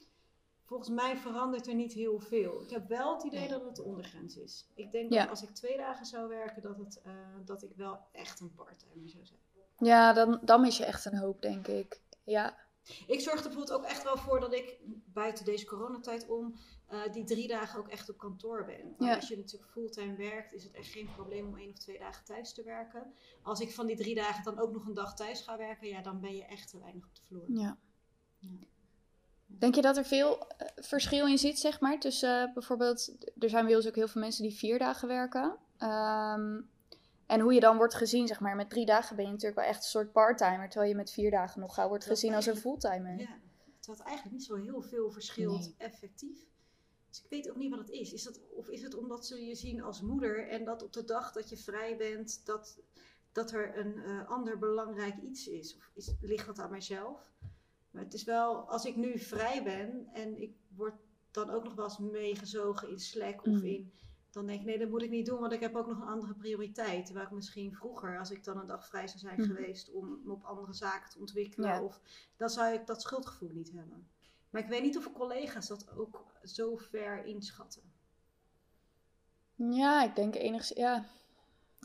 volgens 0.63 0.89
mij 0.89 1.17
verandert 1.17 1.67
er 1.67 1.75
niet 1.75 1.93
heel 1.93 2.19
veel. 2.19 2.63
Ik 2.63 2.69
heb 2.69 2.87
wel 2.87 3.13
het 3.13 3.23
idee 3.23 3.47
dat 3.47 3.63
het 3.63 3.75
de 3.75 3.83
ondergrens 3.83 4.37
is. 4.37 4.67
Ik 4.75 4.91
denk 4.91 5.13
Ja. 5.13 5.19
dat 5.21 5.29
als 5.29 5.43
ik 5.43 5.49
twee 5.49 5.77
dagen 5.77 6.05
zou 6.05 6.27
werken, 6.29 6.61
dat, 6.61 6.77
het, 6.77 7.01
eh, 7.01 7.13
dat 7.45 7.63
ik 7.63 7.75
wel 7.75 7.99
echt 8.11 8.39
een 8.39 8.53
parttimer 8.53 9.09
zou 9.09 9.25
zijn. 9.25 9.39
Ja, 9.79 10.13
dan, 10.13 10.39
dan 10.41 10.61
mis 10.61 10.77
je 10.77 10.85
echt 10.85 11.05
een 11.05 11.17
hoop, 11.17 11.41
denk 11.41 11.67
ik. 11.67 12.01
Ja, 12.23 12.57
Ik 13.07 13.19
zorg 13.19 13.37
er 13.37 13.43
bijvoorbeeld 13.49 13.79
ook 13.79 13.85
echt 13.85 14.03
wel 14.03 14.17
voor 14.17 14.39
dat 14.39 14.53
ik 14.53 14.77
buiten 15.05 15.45
deze 15.45 15.65
coronatijd 15.65 16.27
om 16.27 16.55
eh, 16.87 16.99
die 17.11 17.23
drie 17.23 17.47
dagen 17.47 17.79
ook 17.79 17.87
echt 17.87 18.09
op 18.09 18.17
kantoor 18.17 18.65
ben. 18.65 18.81
Want 18.83 19.09
Ja. 19.09 19.15
als 19.15 19.27
je 19.27 19.37
natuurlijk 19.37 19.71
fulltime 19.71 20.15
werkt, 20.15 20.53
is 20.53 20.63
het 20.63 20.73
echt 20.73 20.87
geen 20.91 21.09
probleem 21.15 21.47
om 21.47 21.57
één 21.57 21.69
of 21.71 21.77
twee 21.77 21.99
dagen 21.99 22.25
thuis 22.25 22.53
te 22.53 22.63
werken. 22.63 23.13
Als 23.41 23.59
ik 23.59 23.71
van 23.73 23.87
die 23.87 23.95
drie 23.95 24.15
dagen 24.15 24.43
dan 24.43 24.59
ook 24.59 24.71
nog 24.71 24.85
een 24.87 24.93
dag 24.93 25.15
thuis 25.15 25.41
ga 25.41 25.57
werken, 25.57 25.87
ja, 25.87 26.01
dan 26.01 26.19
ben 26.19 26.35
je 26.35 26.45
echt 26.45 26.69
te 26.69 26.79
weinig 26.79 27.05
op 27.05 27.15
de 27.15 27.21
vloer. 27.21 27.45
ja. 27.47 27.77
Ja. 28.39 28.49
Denk 29.45 29.75
je 29.75 29.81
dat 29.81 29.97
er 29.97 30.05
veel 30.05 30.47
eh, 30.47 30.67
verschil 30.75 31.27
in 31.27 31.37
zit, 31.37 31.59
zeg 31.59 31.79
maar, 31.79 31.99
tussen 31.99 32.47
eh, 32.47 32.53
bijvoorbeeld... 32.53 33.15
Er 33.39 33.49
zijn 33.49 33.65
wel 33.65 33.75
eens 33.75 33.87
ook 33.87 33.95
heel 33.95 34.07
veel 34.07 34.21
mensen 34.21 34.43
die 34.43 34.57
vier 34.57 34.79
dagen 34.79 35.07
werken. 35.07 35.57
Ehm, 35.77 36.61
en 37.29 37.39
hoe 37.39 37.53
je 37.53 37.59
dan 37.59 37.77
wordt 37.77 37.93
gezien, 37.93 38.27
zeg 38.27 38.39
maar. 38.39 38.55
Met 38.55 38.69
drie 38.69 38.85
dagen 38.85 39.15
ben 39.15 39.25
je 39.25 39.31
natuurlijk 39.31 39.59
wel 39.59 39.69
echt 39.69 39.83
een 39.83 39.89
soort 39.89 40.11
parttimer. 40.11 40.69
Terwijl 40.69 40.91
je 40.91 40.97
met 40.97 41.11
vier 41.11 41.31
dagen 41.31 41.59
nog 41.61 41.73
gauw 41.73 41.87
wordt 41.87 42.03
Dat 42.07 42.13
gezien 42.17 42.33
als 42.33 42.45
een 42.45 42.57
fulltimer. 42.57 43.19
Ja, 43.19 43.39
het 43.77 43.85
had 43.87 43.99
eigenlijk 43.99 44.35
niet 44.37 44.45
zo 44.45 44.55
heel 44.55 44.81
veel 44.81 45.11
verschilt 45.11 45.59
Nee. 45.59 45.75
effectief. 45.77 46.39
Dus 47.09 47.19
ik 47.23 47.29
weet 47.29 47.49
ook 47.49 47.55
niet 47.55 47.69
wat 47.69 47.79
het 47.79 47.89
is. 47.89 48.13
is 48.13 48.23
dat, 48.23 48.39
of 48.49 48.69
is 48.69 48.81
het 48.81 48.95
omdat 48.95 49.25
ze 49.25 49.45
je 49.45 49.55
zien 49.55 49.81
als 49.81 50.01
moeder 50.01 50.47
en 50.47 50.65
dat 50.65 50.83
op 50.83 50.93
de 50.93 51.05
dag 51.05 51.31
dat 51.31 51.49
je 51.49 51.57
vrij 51.57 51.97
bent, 51.97 52.45
dat, 52.45 52.79
dat 53.31 53.51
er 53.51 53.77
een 53.77 54.03
eh, 54.03 54.29
ander 54.29 54.57
belangrijk 54.57 55.15
iets 55.17 55.47
is? 55.47 55.75
Of 55.75 55.91
is, 55.93 56.13
ligt 56.21 56.45
dat 56.45 56.59
aan 56.59 56.69
mijzelf? 56.69 57.31
Maar 57.91 58.03
het 58.03 58.13
is 58.13 58.23
wel, 58.23 58.69
als 58.69 58.85
ik 58.85 58.95
nu 58.95 59.19
vrij 59.19 59.63
ben 59.63 60.07
en 60.13 60.41
ik 60.41 60.55
word 60.75 60.93
dan 61.31 61.49
ook 61.49 61.63
nog 61.63 61.75
wel 61.75 61.85
eens 61.85 61.97
meegezogen 61.97 62.89
in 62.89 62.99
Slack 62.99 63.39
of 63.45 63.53
Mm. 63.53 63.63
in. 63.63 63.93
Dan 64.31 64.45
denk 64.45 64.59
ik, 64.59 64.65
nee, 64.65 64.77
dat 64.79 64.89
moet 64.89 65.01
ik 65.01 65.09
niet 65.09 65.25
doen, 65.25 65.39
want 65.39 65.51
ik 65.51 65.59
heb 65.59 65.75
ook 65.75 65.87
nog 65.87 65.99
een 66.01 66.07
andere 66.07 66.33
prioriteit. 66.33 67.05
Terwijl 67.05 67.25
ik 67.25 67.31
misschien 67.33 67.73
vroeger, 67.75 68.19
als 68.19 68.31
ik 68.31 68.43
dan 68.43 68.57
een 68.59 68.67
dag 68.67 68.87
vrij 68.87 69.07
zou 69.07 69.19
zijn 69.19 69.39
Mhm. 69.41 69.47
geweest 69.55 69.91
om 69.91 70.21
me 70.23 70.31
op 70.31 70.43
andere 70.43 70.73
zaken 70.73 71.09
te 71.09 71.19
ontwikkelen, 71.19 71.69
Ja. 71.69 71.83
of 71.83 71.99
dan 72.37 72.49
zou 72.49 72.73
ik 72.73 72.87
dat 72.87 73.01
schuldgevoel 73.01 73.49
niet 73.53 73.71
hebben. 73.71 74.07
Maar 74.49 74.61
ik 74.61 74.67
weet 74.67 74.81
niet 74.81 74.97
of 74.97 75.11
collega's 75.13 75.67
dat 75.67 75.97
ook 75.97 76.25
zo 76.43 76.75
ver 76.75 77.25
inschatten. 77.25 77.81
Ja, 79.55 80.03
ik 80.03 80.15
denk 80.15 80.35
enigszins... 80.35 80.79
Ja, 80.79 81.05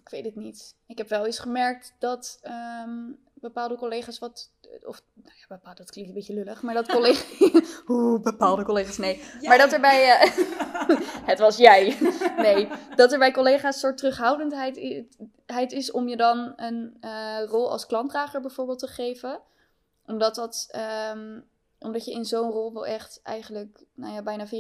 ik 0.01 0.09
weet 0.09 0.25
het 0.25 0.35
niet. 0.37 0.77
Ik 0.87 0.99
heb 0.99 1.09
wel 1.09 1.27
eens 1.27 1.39
gemerkt 1.39 1.95
dat 1.99 2.39
ehm, 2.43 3.13
bepaalde 3.35 3.77
collega's 3.77 4.19
wat... 4.19 4.53
Of, 4.83 5.03
nou 5.15 5.37
ja, 5.37 5.45
bepaalde, 5.49 5.79
dat 5.79 5.91
klinkt 5.91 6.11
een 6.11 6.17
beetje 6.17 6.35
lullig. 6.35 6.63
Maar 6.63 6.75
dat 6.75 6.89
collega's... 6.89 7.41
Oeh, 7.89 8.23
bepaalde 8.23 8.65
collega's, 8.65 8.99
nee. 8.99 9.23
Maar 9.43 9.59
dat 9.59 9.73
er 9.73 9.81
bij... 9.81 10.11
eh, 10.11 10.39
het 11.31 11.39
was 11.39 11.57
jij. 11.57 11.99
Nee. 12.37 12.69
Dat 12.97 13.13
er 13.13 13.19
bij 13.19 13.33
collega's 13.33 13.75
een 13.75 13.81
soort 13.81 13.97
terughoudendheid 13.97 15.73
is 15.73 15.91
om 15.91 16.09
je 16.09 16.17
dan 16.17 16.53
een 16.57 16.97
eh, 17.01 17.43
rol 17.47 17.71
als 17.71 17.87
klantdrager 17.87 18.41
bijvoorbeeld 18.41 18.79
te 18.79 18.87
geven. 18.87 19.41
Omdat 20.07 20.35
dat... 20.35 20.69
ehm, 20.71 21.41
omdat 21.79 22.05
je 22.05 22.13
in 22.13 22.25
zo'n 22.25 22.51
rol 22.51 22.73
wel 22.73 22.87
echt 22.87 23.21
eigenlijk 23.23 23.85
nou 23.95 24.15
ja, 24.15 24.23
bijna 24.23 24.47
24-7 24.47 24.51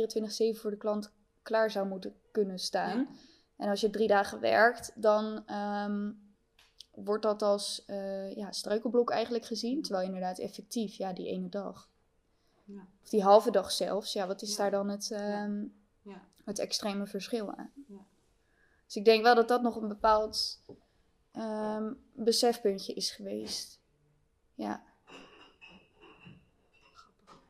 voor 0.59 0.71
de 0.71 0.77
klant 0.77 1.13
klaar 1.43 1.71
zou 1.71 1.87
moeten 1.87 2.15
kunnen 2.31 2.59
staan. 2.59 2.99
Ja. 2.99 3.07
En 3.57 3.69
als 3.69 3.81
je 3.81 3.91
drie 3.91 4.09
dagen 4.09 4.41
werkt, 4.41 4.93
dan 4.95 5.43
ehm, 5.47 6.11
wordt 6.95 7.23
dat 7.23 7.43
als 7.43 7.85
eh, 7.85 8.35
ja, 8.37 8.53
struikelblok 8.53 9.11
eigenlijk 9.11 9.45
gezien. 9.45 9.83
Terwijl 9.83 10.07
inderdaad 10.07 10.39
effectief, 10.39 10.95
ja, 10.95 11.13
die 11.13 11.27
ene 11.29 11.49
dag. 11.49 11.89
Ja. 12.65 12.87
Of 13.03 13.09
die 13.09 13.23
halve 13.23 13.51
dag 13.51 13.71
zelfs, 13.73 14.13
ja, 14.13 14.27
wat 14.27 14.43
is 14.43 14.51
Ja. 14.51 14.57
daar 14.57 14.71
dan 14.71 14.89
het, 14.89 15.11
ehm, 15.11 15.65
Ja. 16.03 16.23
het 16.45 16.59
extreme 16.59 17.07
verschil 17.07 17.55
aan? 17.55 17.73
Ja. 17.89 18.05
Dus 18.87 18.97
ik 18.97 19.05
denk 19.05 19.23
wel 19.23 19.35
dat 19.35 19.49
dat 19.49 19.63
nog 19.63 19.77
een 19.77 19.89
bepaald 19.89 20.61
ehm, 21.33 21.93
besefpuntje 22.13 22.95
is 22.95 23.11
geweest. 23.11 23.81
Ja. 24.55 24.83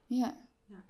Ja. 0.07 0.37
Ja. 0.67 0.85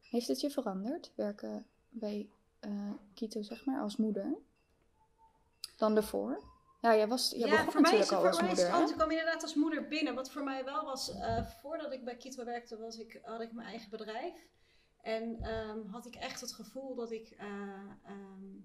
Heeft 0.00 0.28
het 0.28 0.40
je 0.40 0.50
veranderd, 0.50 1.12
werken 1.14 1.66
bij 1.88 2.28
eh, 2.60 2.90
Kito, 3.14 3.42
zeg 3.42 3.64
maar, 3.64 3.80
als 3.80 3.96
moeder? 3.96 4.34
Dan 5.76 5.94
daarvoor? 5.94 6.42
Ja, 6.80 6.96
jij, 6.96 7.08
was, 7.08 7.30
jij 7.36 7.50
begon 7.50 7.72
voor 7.72 7.80
mij 7.80 7.92
is 7.92 7.98
het, 7.98 8.12
al 8.12 8.18
voor 8.18 8.28
als 8.28 8.40
moeder, 8.42 8.70
anders. 8.72 8.92
Kwam 8.92 9.10
inderdaad 9.10 9.42
als 9.42 9.54
moeder 9.54 9.88
binnen. 9.88 10.14
Wat 10.14 10.30
voor 10.30 10.42
mij 10.44 10.64
wel 10.64 10.84
was, 10.84 11.14
eh, 11.14 11.44
voordat 11.62 11.92
ik 11.92 12.04
bij 12.04 12.16
Kito 12.16 12.44
werkte, 12.44 12.78
was 12.78 12.98
ik, 12.98 13.20
had 13.22 13.40
ik 13.40 13.52
mijn 13.52 13.68
eigen 13.68 13.90
bedrijf. 13.90 14.46
En 15.02 15.36
ehm, 15.40 15.86
had 15.86 16.06
ik 16.06 16.14
echt 16.14 16.40
het 16.40 16.52
gevoel 16.52 16.94
dat 16.94 17.10
ik... 17.10 17.30
eh, 17.30 17.46
ehm, 18.04 18.56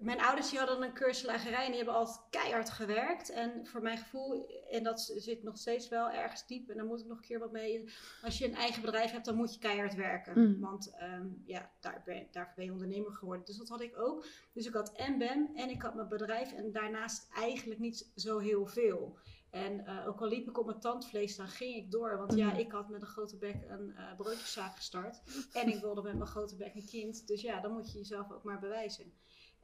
mijn 0.00 0.20
ouders 0.20 0.50
die 0.50 0.58
hadden 0.58 0.82
een 0.82 0.92
keurslagerij 0.92 1.64
en 1.64 1.66
die 1.66 1.76
hebben 1.76 1.94
altijd 1.94 2.20
keihard 2.30 2.70
gewerkt. 2.70 3.30
En 3.30 3.66
voor 3.66 3.82
mijn 3.82 3.98
gevoel, 3.98 4.46
en 4.70 4.82
dat 4.82 5.00
zit 5.16 5.42
nog 5.42 5.58
steeds 5.58 5.88
wel 5.88 6.10
ergens 6.10 6.46
diep, 6.46 6.68
en 6.68 6.76
daar 6.76 6.86
moet 6.86 7.00
ik 7.00 7.06
nog 7.06 7.16
een 7.16 7.24
keer 7.24 7.38
wat 7.38 7.52
mee. 7.52 7.92
Als 8.22 8.38
je 8.38 8.44
een 8.44 8.54
eigen 8.54 8.82
bedrijf 8.82 9.10
hebt, 9.10 9.24
dan 9.24 9.36
moet 9.36 9.54
je 9.54 9.60
keihard 9.60 9.94
werken. 9.94 10.40
Mm. 10.40 10.60
Want 10.60 10.90
ehm, 10.96 11.26
ja, 11.44 11.70
daar 11.80 12.02
ben, 12.04 12.26
daarvoor 12.30 12.54
ben 12.56 12.64
je 12.64 12.72
ondernemer 12.72 13.12
geworden. 13.12 13.46
Dus 13.46 13.56
dat 13.56 13.68
had 13.68 13.80
ik 13.80 13.98
ook. 13.98 14.26
Dus 14.52 14.66
ik 14.66 14.72
had 14.72 14.92
en 14.92 15.18
BEM 15.18 15.50
en 15.54 15.70
ik 15.70 15.82
had 15.82 15.94
mijn 15.94 16.08
bedrijf 16.08 16.52
en 16.52 16.72
daarnaast 16.72 17.28
eigenlijk 17.34 17.80
niet 17.80 18.10
zo 18.16 18.38
heel 18.38 18.66
veel. 18.66 19.18
En 19.50 19.86
eh, 19.86 20.08
ook 20.08 20.20
al 20.20 20.28
liep 20.28 20.48
ik 20.48 20.58
op 20.58 20.66
mijn 20.66 20.80
tandvlees, 20.80 21.36
dan 21.36 21.48
ging 21.48 21.74
ik 21.76 21.90
door. 21.90 22.18
Want 22.18 22.34
ja, 22.34 22.46
Mhm. 22.46 22.56
ik 22.58 22.72
had 22.72 22.88
met 22.88 23.00
een 23.00 23.06
grote 23.06 23.36
bek 23.36 23.56
een 23.68 23.94
eh 23.96 24.16
broodjeszaak 24.16 24.76
gestart. 24.76 25.22
En 25.52 25.68
ik 25.68 25.80
wilde 25.80 26.02
met 26.02 26.14
mijn 26.14 26.26
grote 26.26 26.56
bek 26.56 26.74
een 26.74 26.86
kind. 26.86 27.26
Dus 27.26 27.40
ja, 27.40 27.60
dan 27.60 27.72
moet 27.72 27.92
je 27.92 27.98
jezelf 27.98 28.32
ook 28.32 28.42
maar 28.42 28.58
bewijzen. 28.58 29.12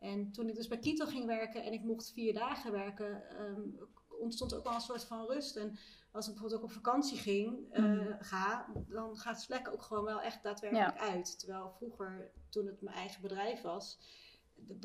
En 0.03 0.33
toen 0.33 0.49
ik 0.49 0.55
dus 0.55 0.69
bij 0.69 0.79
Kito 0.79 1.07
ging 1.07 1.27
werken 1.27 1.63
en 1.65 1.73
ik 1.73 1.83
mocht 1.83 2.13
vier 2.13 2.35
dagen 2.35 2.73
werken, 2.73 3.29
ehm, 3.39 3.61
ontstond 4.21 4.55
ook 4.55 4.65
wel 4.65 4.75
een 4.75 4.81
soort 4.81 5.05
van 5.05 5.27
rust. 5.27 5.57
En 5.57 5.77
als 6.11 6.27
ik 6.27 6.33
bijvoorbeeld 6.33 6.61
ook 6.63 6.67
op 6.69 6.75
vakantie 6.75 7.19
ging, 7.19 7.73
eh, 7.73 7.83
Mhm. 7.85 8.15
ga, 8.23 8.67
dan 8.89 9.17
gaat 9.17 9.41
Slack 9.43 9.69
ook 9.73 9.83
gewoon 9.83 10.05
wel 10.05 10.21
echt 10.21 10.43
daadwerkelijk 10.43 10.99
uit. 10.99 11.39
Terwijl 11.39 11.71
vroeger, 11.77 12.31
toen 12.49 12.67
het 12.67 12.81
mijn 12.81 12.97
eigen 12.97 13.23
bedrijf 13.23 13.61
was, 13.63 13.99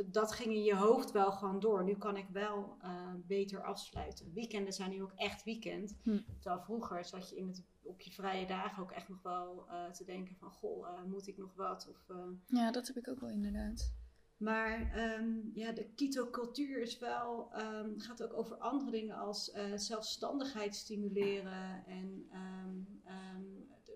dat 0.05 0.31
ging 0.31 0.53
in 0.53 0.63
je 0.63 0.75
hoofd 0.75 1.11
wel 1.11 1.31
gewoon 1.31 1.59
door. 1.59 1.83
Nu 1.83 1.95
kan 1.95 2.17
ik 2.17 2.27
wel 2.31 2.75
eh, 2.81 3.13
beter 3.15 3.63
afsluiten. 3.63 4.33
Weekenden 4.33 4.73
zijn 4.73 4.89
nu 4.89 5.01
ook 5.01 5.13
echt 5.15 5.43
weekend. 5.43 5.97
Hm. 6.03 6.19
Terwijl 6.39 6.61
vroeger 6.63 7.05
zat 7.05 7.29
je 7.29 7.35
in 7.35 7.47
het, 7.47 7.63
op 7.83 8.01
je 8.01 8.11
vrije 8.11 8.45
dagen 8.45 8.83
ook 8.83 8.91
echt 8.91 9.07
nog 9.09 9.21
wel 9.21 9.65
eh, 9.69 9.89
te 9.91 10.03
denken 10.03 10.35
van... 10.35 10.51
Goh, 10.51 11.03
moet 11.03 11.27
ik 11.27 11.37
nog 11.37 11.55
wat? 11.55 11.87
Of, 11.89 12.15
Ja, 12.45 12.71
dat 12.71 12.87
heb 12.87 12.97
ik 12.97 13.07
ook 13.07 13.19
wel 13.19 13.29
inderdaad. 13.29 13.93
Maar 14.37 14.91
ehm, 14.93 15.33
ja, 15.53 15.71
de 15.71 15.89
keto-cultuur 15.95 16.81
is 16.81 16.97
wel, 16.97 17.49
ehm, 17.51 17.99
gaat 17.99 18.23
ook 18.23 18.33
over 18.33 18.57
andere 18.57 18.91
dingen 18.91 19.15
als 19.15 19.51
eh, 19.51 19.63
zelfstandigheid 19.75 20.75
stimuleren 20.75 21.85
en 21.85 22.27
ehm, 22.31 22.75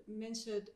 mensen 0.04 0.68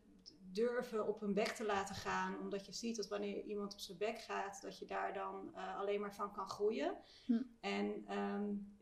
durven 0.52 1.06
op 1.06 1.20
hun 1.20 1.34
bek 1.34 1.48
te 1.48 1.64
laten 1.64 1.94
gaan, 1.94 2.38
omdat 2.38 2.66
je 2.66 2.72
ziet 2.72 2.96
dat 2.96 3.08
wanneer 3.08 3.44
iemand 3.44 3.72
op 3.72 3.78
zijn 3.78 3.98
bek 3.98 4.18
gaat, 4.18 4.62
dat 4.62 4.78
je 4.78 4.86
daar 4.86 5.14
dan 5.14 5.54
eh, 5.54 5.78
alleen 5.78 6.00
maar 6.00 6.14
van 6.14 6.32
kan 6.32 6.48
groeien. 6.48 6.96
Hm. 7.24 7.42
En 7.60 8.04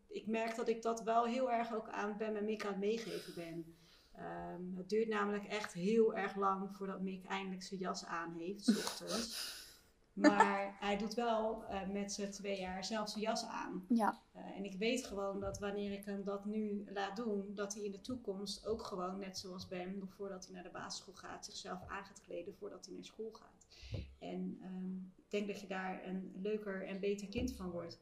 ik 0.08 0.26
merk 0.26 0.56
dat 0.56 0.68
ik 0.68 0.82
dat 0.82 1.02
wel 1.02 1.24
heel 1.24 1.50
erg 1.50 1.74
ook 1.74 1.88
aan 1.88 2.16
Ben 2.16 2.36
en 2.36 2.44
Mick 2.44 2.64
aan 2.64 2.70
het 2.70 2.80
meegeven 2.80 3.34
ben. 3.34 3.76
Het 4.76 4.88
duurt 4.88 5.08
namelijk 5.08 5.44
echt 5.44 5.72
heel 5.72 6.14
erg 6.14 6.36
lang 6.36 6.76
voordat 6.76 7.00
Mick 7.00 7.24
eindelijk 7.24 7.62
zijn 7.62 7.80
jas 7.80 8.04
aan 8.04 8.32
heeft, 8.32 8.64
's 8.64 8.68
ochtends. 8.68 9.63
Maar 10.14 10.76
hij 10.80 10.96
doet 10.96 11.14
wel 11.14 11.64
eh, 11.64 11.88
met 11.88 12.12
zijn 12.12 12.30
twee 12.30 12.60
jaar 12.60 12.84
zelf 12.84 13.08
zijn 13.08 13.24
jas 13.24 13.44
aan. 13.44 13.84
Ja, 13.88 14.20
Eh, 14.32 14.56
en 14.56 14.64
ik 14.64 14.74
weet 14.78 15.06
gewoon 15.06 15.40
dat 15.40 15.58
wanneer 15.58 15.92
ik 15.92 16.04
hem 16.04 16.24
dat 16.24 16.44
nu 16.44 16.84
laat 16.92 17.16
doen, 17.16 17.54
dat 17.54 17.74
hij 17.74 17.82
in 17.82 17.92
de 17.92 18.00
toekomst 18.00 18.66
ook 18.66 18.82
gewoon, 18.82 19.18
net 19.18 19.38
zoals 19.38 19.68
Ben, 19.68 19.98
nog 19.98 20.14
voordat 20.14 20.44
hij 20.44 20.54
naar 20.54 20.62
de 20.62 20.70
basisschool 20.70 21.14
gaat, 21.14 21.44
zichzelf 21.44 21.78
aan 21.88 22.04
gaat 22.04 22.20
kleden 22.20 22.54
voordat 22.54 22.84
hij 22.86 22.94
naar 22.94 23.04
school 23.04 23.30
gaat. 23.32 23.66
En 24.18 24.58
ehm, 24.62 24.94
ik 25.16 25.30
denk 25.30 25.46
dat 25.46 25.60
je 25.60 25.66
daar 25.66 26.06
een 26.06 26.32
leuker 26.42 26.86
en 26.86 27.00
beter 27.00 27.28
kind 27.28 27.52
van 27.52 27.70
wordt. 27.70 27.98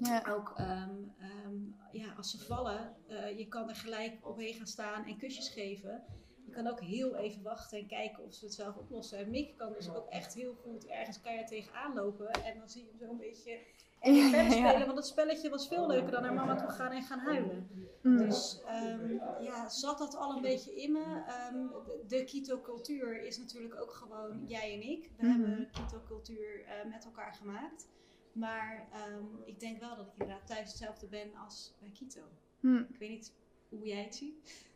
ja. 0.00 0.32
Ook 0.32 0.52
ehm, 0.56 0.94
ehm, 1.18 1.54
ja, 1.92 2.12
als 2.16 2.30
ze 2.30 2.38
vallen, 2.44 2.96
eh, 3.08 3.38
je 3.38 3.48
kan 3.48 3.68
er 3.68 3.76
gelijk 3.76 4.28
omheen 4.28 4.54
gaan 4.54 4.66
staan 4.66 5.04
en 5.04 5.16
kusjes 5.16 5.48
geven. 5.48 6.02
Je 6.50 6.56
kan 6.56 6.66
ook 6.66 6.80
heel 6.80 7.14
even 7.16 7.42
wachten 7.42 7.78
en 7.78 7.86
kijken 7.86 8.24
of 8.24 8.34
ze 8.34 8.44
het 8.44 8.54
zelf 8.54 8.76
oplossen. 8.76 9.18
En 9.18 9.30
Mick 9.30 9.56
kan 9.56 9.72
dus 9.72 9.90
ook 9.90 10.08
echt 10.08 10.34
heel 10.34 10.54
goed 10.54 10.86
ergens 10.86 11.20
kan 11.20 11.34
je 11.34 11.44
tegenaan 11.44 11.94
lopen. 11.94 12.30
En 12.30 12.58
dan 12.58 12.68
zie 12.70 12.82
je 12.84 12.88
hem 12.88 12.98
zo 12.98 13.10
een 13.10 13.16
beetje 13.16 13.58
en 14.00 14.14
verder 14.30 14.56
Ja. 14.58 14.68
spelen. 14.68 14.86
Want 14.86 14.98
het 14.98 15.06
spelletje 15.06 15.50
was 15.50 15.68
veel 15.68 15.86
leuker 15.86 16.10
dan 16.10 16.22
naar 16.22 16.34
mama 16.34 16.54
toe 16.56 16.68
gaan 16.68 16.92
en 16.92 17.02
gaan 17.02 17.18
huilen. 17.18 17.68
Mm. 18.02 18.16
Dus 18.16 18.60
ehm, 18.66 19.12
ja, 19.42 19.68
zat 19.68 19.98
dat 19.98 20.16
al 20.16 20.36
een 20.36 20.42
beetje 20.42 20.74
in 20.82 20.92
me. 20.92 21.22
Ehm, 21.26 21.66
de, 22.08 22.24
keto-cultuur 22.24 23.22
is 23.22 23.38
natuurlijk 23.38 23.80
ook 23.80 23.92
gewoon 23.92 24.44
jij 24.46 24.74
en 24.74 24.82
ik. 24.90 25.10
We 25.16 25.26
Mhm. 25.26 25.40
hebben 25.40 25.70
keto-cultuur 25.72 26.64
eh, 26.64 26.90
met 26.90 27.04
elkaar 27.04 27.34
gemaakt. 27.34 27.88
Maar 28.32 28.88
ehm, 28.92 29.24
ik 29.44 29.60
denk 29.60 29.80
wel 29.80 29.96
dat 29.96 30.06
ik 30.06 30.12
inderdaad 30.18 30.46
thuis 30.46 30.68
hetzelfde 30.68 31.06
ben 31.06 31.34
als 31.34 31.74
bij 31.80 31.90
keto. 31.98 32.20
Hm. 32.60 32.76
Ik 32.76 32.98
weet 32.98 33.10
niet 33.10 33.32
hoe 33.68 33.86
jij 33.86 34.02
het 34.02 34.14
ziet. 34.14 34.68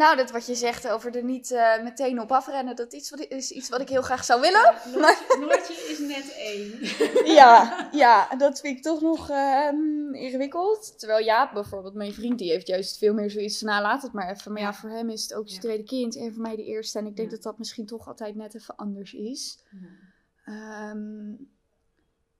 Nou, 0.00 0.16
dat 0.16 0.30
wat 0.30 0.46
je 0.46 0.54
zegt 0.54 0.88
over 0.88 1.16
er 1.16 1.24
niet 1.24 1.50
uh, 1.50 1.82
meteen 1.82 2.20
op 2.20 2.32
afrennen, 2.32 2.76
dat 2.76 2.92
is, 2.92 3.10
wat, 3.10 3.20
is 3.20 3.50
iets 3.50 3.68
wat 3.68 3.80
ik 3.80 3.88
heel 3.88 4.02
graag 4.02 4.24
zou 4.24 4.40
willen. 4.40 4.60
Ja, 4.60 4.82
Noortje, 4.84 5.38
Noortje, 5.40 5.74
is 5.74 5.98
net 5.98 6.34
één. 6.36 6.78
ja, 7.40 7.88
ja, 7.92 8.36
dat 8.36 8.60
vind 8.60 8.76
ik 8.76 8.82
toch 8.82 9.00
nog 9.00 9.30
uh, 9.30 9.68
ingewikkeld. 10.12 10.98
Terwijl 10.98 11.24
ja, 11.24 11.52
bijvoorbeeld 11.52 11.94
mijn 11.94 12.12
vriend, 12.12 12.38
die 12.38 12.50
heeft 12.50 12.66
juist 12.66 12.98
veel 12.98 13.14
meer 13.14 13.30
zoiets 13.30 13.58
van, 13.58 13.68
nou 13.68 13.82
laat 13.82 14.02
het 14.02 14.12
maar 14.12 14.30
even. 14.30 14.52
Maar 14.52 14.62
ja, 14.62 14.74
voor 14.74 14.90
hem 14.90 15.10
is 15.10 15.22
het 15.22 15.34
ook 15.34 15.48
zijn 15.48 15.60
tweede 15.60 15.84
kind 15.84 16.16
en 16.16 16.32
voor 16.32 16.42
mij 16.42 16.56
de 16.56 16.64
eerste. 16.64 16.98
En 16.98 17.06
ik 17.06 17.16
denk 17.16 17.30
dat 17.30 17.42
dat 17.42 17.58
misschien 17.58 17.86
toch 17.86 18.08
altijd 18.08 18.34
net 18.34 18.54
even 18.54 18.76
anders 18.76 19.12
is. 19.12 19.58
Um, 20.46 21.50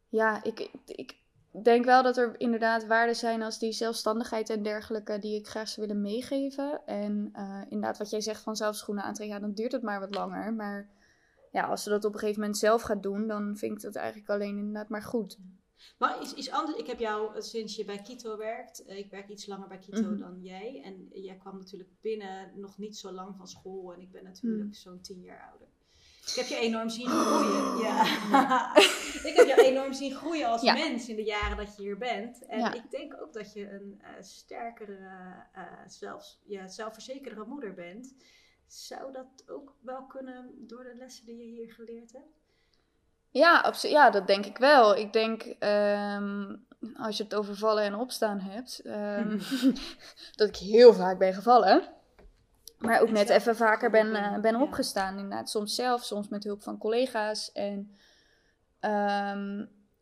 ja, 0.09 0.43
ik, 0.43 0.71
ik, 0.87 1.17
denk 1.63 1.85
wel 1.85 2.03
dat 2.03 2.17
er 2.17 2.41
inderdaad 2.41 2.87
waarden 2.87 3.17
zijn 3.17 3.43
als 3.43 3.59
die 3.59 3.73
zelfstandigheid 3.73 4.51
en 4.51 4.63
dergelijke 4.63 5.19
die 5.19 5.39
ik 5.39 5.49
graag 5.49 5.69
zou 5.69 5.87
willen 5.87 6.03
meegeven. 6.03 6.87
En 6.87 7.33
uh, 7.37 7.61
inderdaad, 7.69 7.99
wat 7.99 8.11
jij 8.11 8.21
zegt 8.21 8.43
van 8.43 8.57
zelf 8.57 8.77
schoenen 8.77 9.05
aantrekken, 9.05 9.37
ja, 9.37 9.43
dan 9.43 9.55
duurt 9.55 9.73
het 9.73 9.83
maar 9.83 10.01
wat 10.01 10.15
langer. 10.15 10.55
Maar 10.55 10.89
ja, 11.53 11.67
als 11.67 11.83
ze 11.83 11.91
dat 11.91 12.05
op 12.05 12.13
een 12.13 12.19
gegeven 12.19 12.41
moment 12.41 12.59
zelf 12.59 12.83
gaat 12.83 13.03
doen, 13.03 13.27
dan 13.27 13.57
vind 13.57 13.73
ik 13.73 13.83
dat 13.83 13.95
eigenlijk 13.95 14.31
alleen 14.31 14.57
inderdaad 14.57 14.89
maar 14.89 15.03
goed. 15.03 15.39
Maar 15.99 16.23
is, 16.23 16.35
is 16.35 16.51
anders, 16.51 16.79
ik 16.79 16.87
heb 16.87 16.99
jou 16.99 17.35
eh, 17.35 17.41
sinds 17.41 17.77
je 17.77 17.85
bij 17.85 18.03
Kito 18.03 18.37
werkt, 18.37 18.85
eh, 18.85 18.99
ik 18.99 19.11
werk 19.11 19.29
iets 19.29 19.47
langer 19.47 19.69
bij 19.69 19.79
Kito 19.79 20.01
mm 20.01 20.09
-hmm. 20.09 20.19
dan 20.19 20.43
jij. 20.43 20.83
En 20.85 21.23
jij 21.23 21.37
kwam 21.37 21.59
natuurlijk 21.59 21.91
binnen 22.01 22.61
nog 22.61 22.79
niet 22.79 22.97
zo 22.97 23.13
lang 23.13 23.37
van 23.37 23.49
school 23.49 23.93
en 23.93 24.01
ik 24.01 24.11
ben 24.11 24.25
natuurlijk 24.25 24.65
mm. 24.65 24.73
zo'n 24.73 25.01
tien 25.01 25.23
jaar 25.23 25.49
ouder. 25.51 25.69
Ik 26.31 26.37
heb 26.37 26.47
je 26.47 26.57
enorm 26.57 26.89
zien 26.89 27.09
groeien. 27.21 27.79
Ja. 27.79 28.03
ik 29.31 29.33
heb 29.37 29.47
je 29.47 29.63
enorm 29.65 29.93
zien 29.93 30.15
groeien 30.15 30.49
als 30.49 30.63
ja. 30.63 30.73
mens 30.73 31.09
in 31.09 31.17
de 31.17 31.25
jaren 31.25 31.57
dat 31.57 31.77
je 31.77 31.83
hier 31.83 31.99
bent. 31.99 32.47
En 32.47 32.59
ja. 32.59 32.73
ik 32.73 32.91
denk 32.91 33.15
ook 33.21 33.33
dat 33.33 33.53
je 33.53 33.71
een 33.71 34.01
uh, 34.03 34.09
sterkere, 34.21 34.99
uh, 35.57 35.63
zelfs, 35.87 36.41
ja, 36.45 36.69
zelfverzekerde 36.69 37.45
moeder 37.47 37.75
bent. 37.75 38.15
Zou 38.67 39.13
dat 39.13 39.45
ook 39.47 39.75
wel 39.81 40.07
kunnen 40.07 40.51
door 40.57 40.85
de 40.85 40.95
lessen 40.95 41.27
die 41.27 41.37
je 41.37 41.45
hier 41.45 41.73
geleerd 41.73 42.13
hebt? 42.13 42.39
Ja, 43.31 43.75
ja 43.81 44.11
dat 44.11 44.27
denk 44.27 44.47
ik 44.47 44.59
wel. 44.59 44.97
Ik 44.97 45.13
denk, 45.13 45.45
um, 45.61 46.67
als 46.97 47.17
je 47.17 47.23
het 47.23 47.35
over 47.35 47.57
vallen 47.57 47.85
en 47.85 47.95
opstaan 47.95 48.41
hebt, 48.41 48.83
um, 48.87 49.41
dat 50.37 50.49
ik 50.49 50.57
heel 50.57 50.95
vaak 50.95 51.19
ben 51.19 51.35
gevallen. 51.35 51.99
Maar 52.81 53.01
ook 53.01 53.11
net 53.11 53.29
even 53.29 53.57
vaker 53.57 53.91
ben, 53.91 54.07
uh, 54.07 54.39
ben 54.39 54.61
opgestaan. 54.61 55.19
Inderdaad, 55.19 55.51
soms 55.51 55.75
zelf, 55.75 56.05
soms 56.05 56.29
met 56.29 56.45
hulp 56.45 56.63
van 56.63 56.79
collega's. 56.79 57.53
En 57.53 57.97
um, 58.81 59.61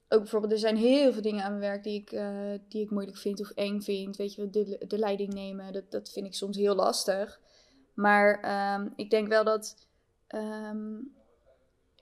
ook 0.09 0.21
bijvoorbeeld, 0.21 0.53
er 0.53 0.59
zijn 0.59 0.77
heel 0.77 1.13
veel 1.13 1.23
dingen 1.23 1.45
aan 1.45 1.59
mijn 1.59 1.71
werk 1.71 1.83
die 1.83 2.01
ik, 2.01 2.13
uh, 2.13 2.59
die 2.69 2.83
ik 2.83 2.91
moeilijk 2.91 3.17
vind 3.17 3.41
of 3.41 3.51
eng 3.51 3.81
vind. 3.81 4.17
Weet 4.17 4.35
je, 4.35 4.51
de, 4.51 4.85
de 4.87 4.99
leiding 4.99 5.33
nemen, 5.33 5.73
dat, 5.73 5.91
dat 5.91 6.11
vind 6.11 6.27
ik 6.27 6.35
soms 6.35 6.57
heel 6.57 6.75
lastig. 6.75 7.41
Maar 7.95 8.41
um, 8.75 8.93
ik 8.97 9.11
denk 9.11 9.29
wel 9.29 9.45
dat 9.45 9.77
um, 10.29 11.15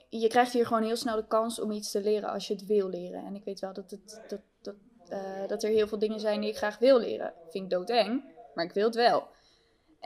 je 0.08 0.28
krijgt 0.28 0.52
hier 0.52 0.66
gewoon 0.66 0.82
heel 0.82 0.96
snel 0.96 1.16
de 1.16 1.26
kans 1.26 1.60
om 1.60 1.70
iets 1.70 1.90
te 1.90 2.00
leren 2.00 2.28
als 2.28 2.46
je 2.46 2.54
het 2.54 2.66
wil 2.66 2.88
leren. 2.88 3.24
En 3.24 3.34
ik 3.34 3.44
weet 3.44 3.60
wel 3.60 3.72
dat, 3.72 3.90
het, 3.90 4.22
dat, 4.28 4.40
dat, 4.62 4.74
uh, 5.10 5.48
dat 5.48 5.62
er 5.62 5.70
heel 5.70 5.88
veel 5.88 5.98
dingen 5.98 6.20
zijn 6.20 6.40
die 6.40 6.50
ik 6.50 6.56
graag 6.56 6.78
wil 6.78 6.98
leren. 6.98 7.32
Vind 7.48 7.64
ik 7.64 7.70
doodeng, 7.70 8.24
maar 8.54 8.64
ik 8.64 8.72
wil 8.72 8.84
het 8.84 8.94
wel. 8.94 9.28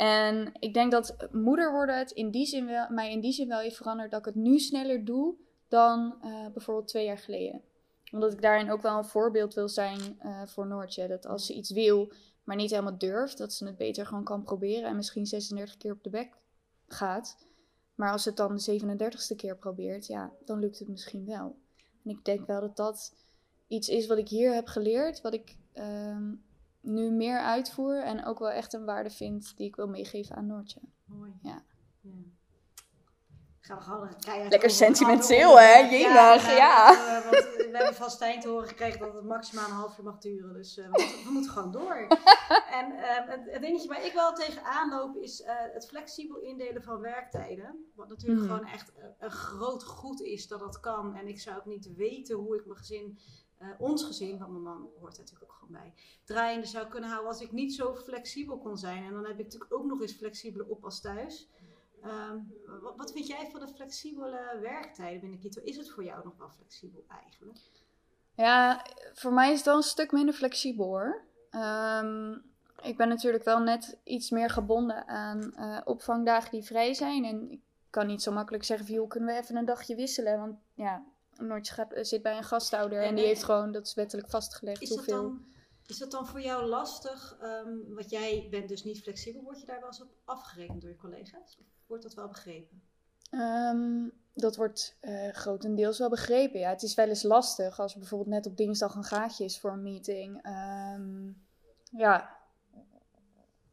En 0.00 0.52
ik 0.58 0.74
denk 0.74 0.92
dat 0.92 1.16
moeder 1.32 1.72
worden 1.72 1.98
het 1.98 2.10
in 2.10 2.30
die 2.30 2.46
zin 2.46 2.66
wel, 2.66 2.86
mij 2.90 3.12
in 3.12 3.20
die 3.20 3.32
zin 3.32 3.48
wel 3.48 3.58
heeft 3.58 3.76
veranderd 3.76 4.10
dat 4.10 4.20
ik 4.20 4.26
het 4.26 4.34
nu 4.34 4.58
sneller 4.58 5.04
doe 5.04 5.34
dan 5.68 6.14
uh, 6.24 6.46
bijvoorbeeld 6.52 6.88
twee 6.88 7.04
jaar 7.04 7.18
geleden. 7.18 7.62
Omdat 8.12 8.32
ik 8.32 8.42
daarin 8.42 8.70
ook 8.70 8.82
wel 8.82 8.96
een 8.96 9.04
voorbeeld 9.04 9.54
wil 9.54 9.68
zijn 9.68 10.00
uh, 10.22 10.42
voor 10.46 10.66
Noortje. 10.66 11.08
Dat 11.08 11.26
als 11.26 11.46
ze 11.46 11.54
iets 11.54 11.70
wil, 11.70 12.12
maar 12.44 12.56
niet 12.56 12.70
helemaal 12.70 12.98
durft, 12.98 13.38
dat 13.38 13.52
ze 13.52 13.66
het 13.66 13.76
beter 13.76 14.06
gewoon 14.06 14.24
kan 14.24 14.42
proberen 14.42 14.88
en 14.88 14.96
misschien 14.96 15.26
36 15.26 15.76
keer 15.76 15.92
op 15.92 16.02
de 16.02 16.10
bek 16.10 16.36
gaat. 16.86 17.36
Maar 17.94 18.12
als 18.12 18.22
ze 18.22 18.28
het 18.28 18.38
dan 18.38 18.56
de 18.56 18.80
37ste 18.80 19.36
keer 19.36 19.56
probeert, 19.56 20.06
ja, 20.06 20.32
dan 20.44 20.58
lukt 20.58 20.78
het 20.78 20.88
misschien 20.88 21.26
wel. 21.26 21.56
En 22.04 22.10
ik 22.10 22.24
denk 22.24 22.46
wel 22.46 22.60
dat 22.60 22.76
dat 22.76 23.14
iets 23.66 23.88
is 23.88 24.06
wat 24.06 24.18
ik 24.18 24.28
hier 24.28 24.54
heb 24.54 24.66
geleerd, 24.66 25.20
wat 25.20 25.34
ik 25.34 25.56
um, 25.74 26.44
nu 26.80 27.10
meer 27.10 27.38
uitvoer 27.38 28.02
en 28.02 28.24
ook 28.24 28.38
wel 28.38 28.50
echt 28.50 28.72
een 28.72 28.84
waarde 28.84 29.10
vind 29.10 29.56
die 29.56 29.66
ik 29.66 29.76
wil 29.76 29.88
meegeven 29.88 30.36
aan 30.36 30.46
Noortje. 30.46 30.80
Mooi. 31.04 31.38
Ja. 31.42 31.62
ja. 32.00 32.10
Gaan 33.60 33.78
we 33.78 33.84
gewoon 33.84 34.20
keihard 34.20 34.50
Lekker 34.50 34.70
sentimenteel, 34.70 35.58
hè? 35.58 35.78
Jemig, 35.78 36.46
ja. 36.46 36.56
ja. 36.56 36.92
Uh, 36.92 37.30
want 37.30 37.44
we 37.54 37.70
hebben 37.72 37.94
van 37.94 38.10
Stijn 38.10 38.40
te 38.40 38.48
horen 38.48 38.68
gekregen 38.68 38.98
dat 38.98 39.14
het 39.14 39.24
maximaal 39.24 39.68
een 39.68 39.74
half 39.74 39.98
uur 39.98 40.04
mag 40.04 40.18
duren. 40.18 40.52
Dus 40.52 40.78
uh, 40.78 40.84
we, 40.84 40.90
moeten, 40.90 41.24
we, 41.24 41.30
moeten 41.30 41.50
gewoon 41.50 41.72
door. 41.72 41.96
en 42.78 42.92
uh, 42.92 43.02
het, 43.26 43.60
dingetje 43.60 43.88
waar 43.88 44.04
ik 44.04 44.12
wel 44.12 44.32
tegenaan 44.32 44.90
loop 44.90 45.16
is 45.16 45.42
het 45.72 45.86
flexibel 45.86 46.38
indelen 46.38 46.82
van 46.82 47.00
werktijden. 47.00 47.90
Wat 47.94 48.08
natuurlijk 48.08 48.40
mm. 48.40 48.48
gewoon 48.48 48.66
echt 48.66 48.92
een 49.18 49.30
groot 49.30 49.84
goed 49.84 50.20
is 50.20 50.48
dat 50.48 50.60
dat 50.60 50.80
kan. 50.80 51.14
En 51.14 51.28
ik 51.28 51.40
zou 51.40 51.56
ook 51.56 51.66
niet 51.66 51.94
weten 51.94 52.36
hoe 52.36 52.56
ik 52.56 52.66
mijn 52.66 52.78
gezin 52.78 53.18
uh, 53.62 53.68
ons 53.78 54.04
gezin, 54.04 54.38
want 54.38 54.50
mijn 54.50 54.62
man 54.62 54.88
hoort 55.00 55.14
er 55.14 55.22
natuurlijk 55.22 55.50
ook 55.50 55.56
gewoon 55.58 55.80
bij, 55.80 55.94
draaiende 56.24 56.66
zou 56.66 56.86
kunnen 56.86 57.10
houden 57.10 57.30
als 57.30 57.40
ik 57.40 57.52
niet 57.52 57.74
zo 57.74 57.94
flexibel 57.94 58.58
kon 58.58 58.78
zijn. 58.78 59.04
En 59.04 59.12
dan 59.12 59.24
heb 59.24 59.38
ik 59.38 59.44
natuurlijk 59.44 59.74
ook 59.74 59.84
nog 59.84 60.00
eens 60.00 60.12
flexibele 60.12 60.68
oppas 60.68 61.00
thuis. 61.00 61.48
Um, 62.04 62.52
wat, 62.82 62.96
wat, 62.96 63.12
vind 63.12 63.26
jij 63.26 63.48
van 63.50 63.60
de 63.60 63.68
flexibele 63.68 64.58
werktijden 64.60 65.20
binnen 65.20 65.38
Kito? 65.38 65.60
Is 65.62 65.76
het 65.76 65.90
voor 65.90 66.04
jou 66.04 66.24
nog 66.24 66.36
wel 66.36 66.50
flexibel 66.50 67.04
eigenlijk? 67.08 67.58
Ja, 68.34 68.86
voor 69.12 69.32
mij 69.32 69.50
is 69.50 69.56
het 69.56 69.66
wel 69.66 69.76
een 69.76 69.82
stuk 69.82 70.12
minder 70.12 70.34
flexibel 70.34 70.86
hoor. 70.86 71.24
Um, 71.50 72.42
ik 72.82 72.96
ben 72.96 73.08
natuurlijk 73.08 73.44
wel 73.44 73.58
net 73.58 73.98
iets 74.04 74.30
meer 74.30 74.50
gebonden 74.50 75.08
aan 75.08 75.54
uh, 75.56 75.80
opvangdagen 75.84 76.50
die 76.50 76.62
vrij 76.62 76.94
zijn. 76.94 77.24
En 77.24 77.50
ik 77.50 77.60
kan 77.90 78.06
niet 78.06 78.22
zo 78.22 78.32
makkelijk 78.32 78.64
zeggen 78.64 78.86
van, 78.86 78.94
joh, 78.94 79.08
kunnen 79.08 79.34
we 79.34 79.40
even 79.40 79.56
een 79.56 79.64
dagje 79.64 79.94
wisselen? 79.94 80.38
Want 80.38 80.58
ja, 80.74 81.04
Noortje 81.46 81.74
gaat, 81.74 81.92
zit 82.00 82.22
bij 82.22 82.36
een 82.36 82.44
gasthouder 82.44 82.98
en, 82.98 83.08
en 83.08 83.14
die 83.14 83.24
heeft 83.24 83.44
gewoon, 83.44 83.72
dat 83.72 83.86
is 83.86 83.94
wettelijk 83.94 84.28
vastgelegd, 84.28 84.82
is 84.82 84.88
hoeveel... 84.88 85.22
Dat 85.22 85.32
dan, 85.32 85.44
is 85.86 85.98
dat 85.98 86.10
dan 86.10 86.26
voor 86.26 86.40
jou 86.40 86.66
lastig? 86.66 87.38
Um, 87.42 87.94
want 87.94 88.10
jij 88.10 88.46
bent 88.50 88.68
dus 88.68 88.84
niet 88.84 89.02
flexibel. 89.02 89.42
Word 89.42 89.60
je 89.60 89.66
daar 89.66 89.78
wel 89.78 89.88
eens 89.88 90.02
op 90.02 90.10
afgerekend 90.24 90.80
door 90.80 90.90
je 90.90 90.96
collega's? 90.96 91.56
Of 91.58 91.66
wordt 91.86 92.02
dat 92.02 92.14
wel 92.14 92.28
begrepen? 92.28 92.82
Um, 93.30 94.12
dat 94.34 94.56
wordt 94.56 94.96
uh, 95.00 95.28
grotendeels 95.28 95.98
wel 95.98 96.08
begrepen. 96.08 96.60
Ja, 96.60 96.70
het 96.70 96.82
is 96.82 96.94
wel 96.94 97.08
eens 97.08 97.22
lastig 97.22 97.80
als 97.80 97.92
er 97.92 97.98
bijvoorbeeld 97.98 98.30
net 98.30 98.46
op 98.46 98.56
dinsdag 98.56 98.94
een 98.94 99.04
gaatje 99.04 99.44
is 99.44 99.60
voor 99.60 99.72
een 99.72 99.82
meeting. 99.82 100.46
Um, 100.46 101.46
ja. 101.90 102.38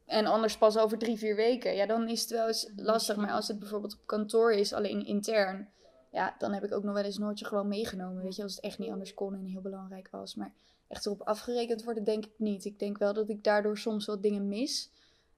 En 0.04 0.26
anders 0.26 0.58
pas 0.58 0.78
over 0.78 0.98
drie, 0.98 1.18
vier 1.18 1.36
weken. 1.36 1.74
Ja, 1.74 1.86
dan 1.86 2.08
is 2.08 2.20
het 2.20 2.30
wel 2.30 2.46
eens 2.46 2.72
lastig. 2.76 3.16
Maar 3.16 3.32
als 3.32 3.48
het 3.48 3.58
bijvoorbeeld 3.58 3.94
op 3.94 4.06
kantoor 4.06 4.52
is, 4.52 4.72
alleen 4.72 5.06
intern 5.06 5.68
ja, 6.10 6.34
dan 6.38 6.52
heb 6.52 6.64
ik 6.64 6.72
ook 6.72 6.82
nog 6.82 6.94
wel 6.94 7.04
eens 7.04 7.18
Noortje 7.18 7.44
gewoon 7.44 7.68
meegenomen. 7.68 8.22
Weet 8.22 8.36
je, 8.36 8.42
als 8.42 8.54
het 8.54 8.64
echt 8.64 8.78
niet 8.78 8.90
anders 8.90 9.14
kon 9.14 9.34
en 9.34 9.44
heel 9.44 9.60
belangrijk 9.60 10.08
was. 10.10 10.34
Maar 10.34 10.52
echt 10.88 11.06
erop 11.06 11.22
afgerekend 11.22 11.84
worden, 11.84 12.04
denk 12.04 12.24
ik 12.24 12.32
niet. 12.36 12.64
Ik 12.64 12.78
denk 12.78 12.98
wel 12.98 13.12
dat 13.12 13.28
ik 13.28 13.44
daardoor 13.44 13.78
soms 13.78 14.06
wat 14.06 14.22
dingen 14.22 14.48
mis. 14.48 14.90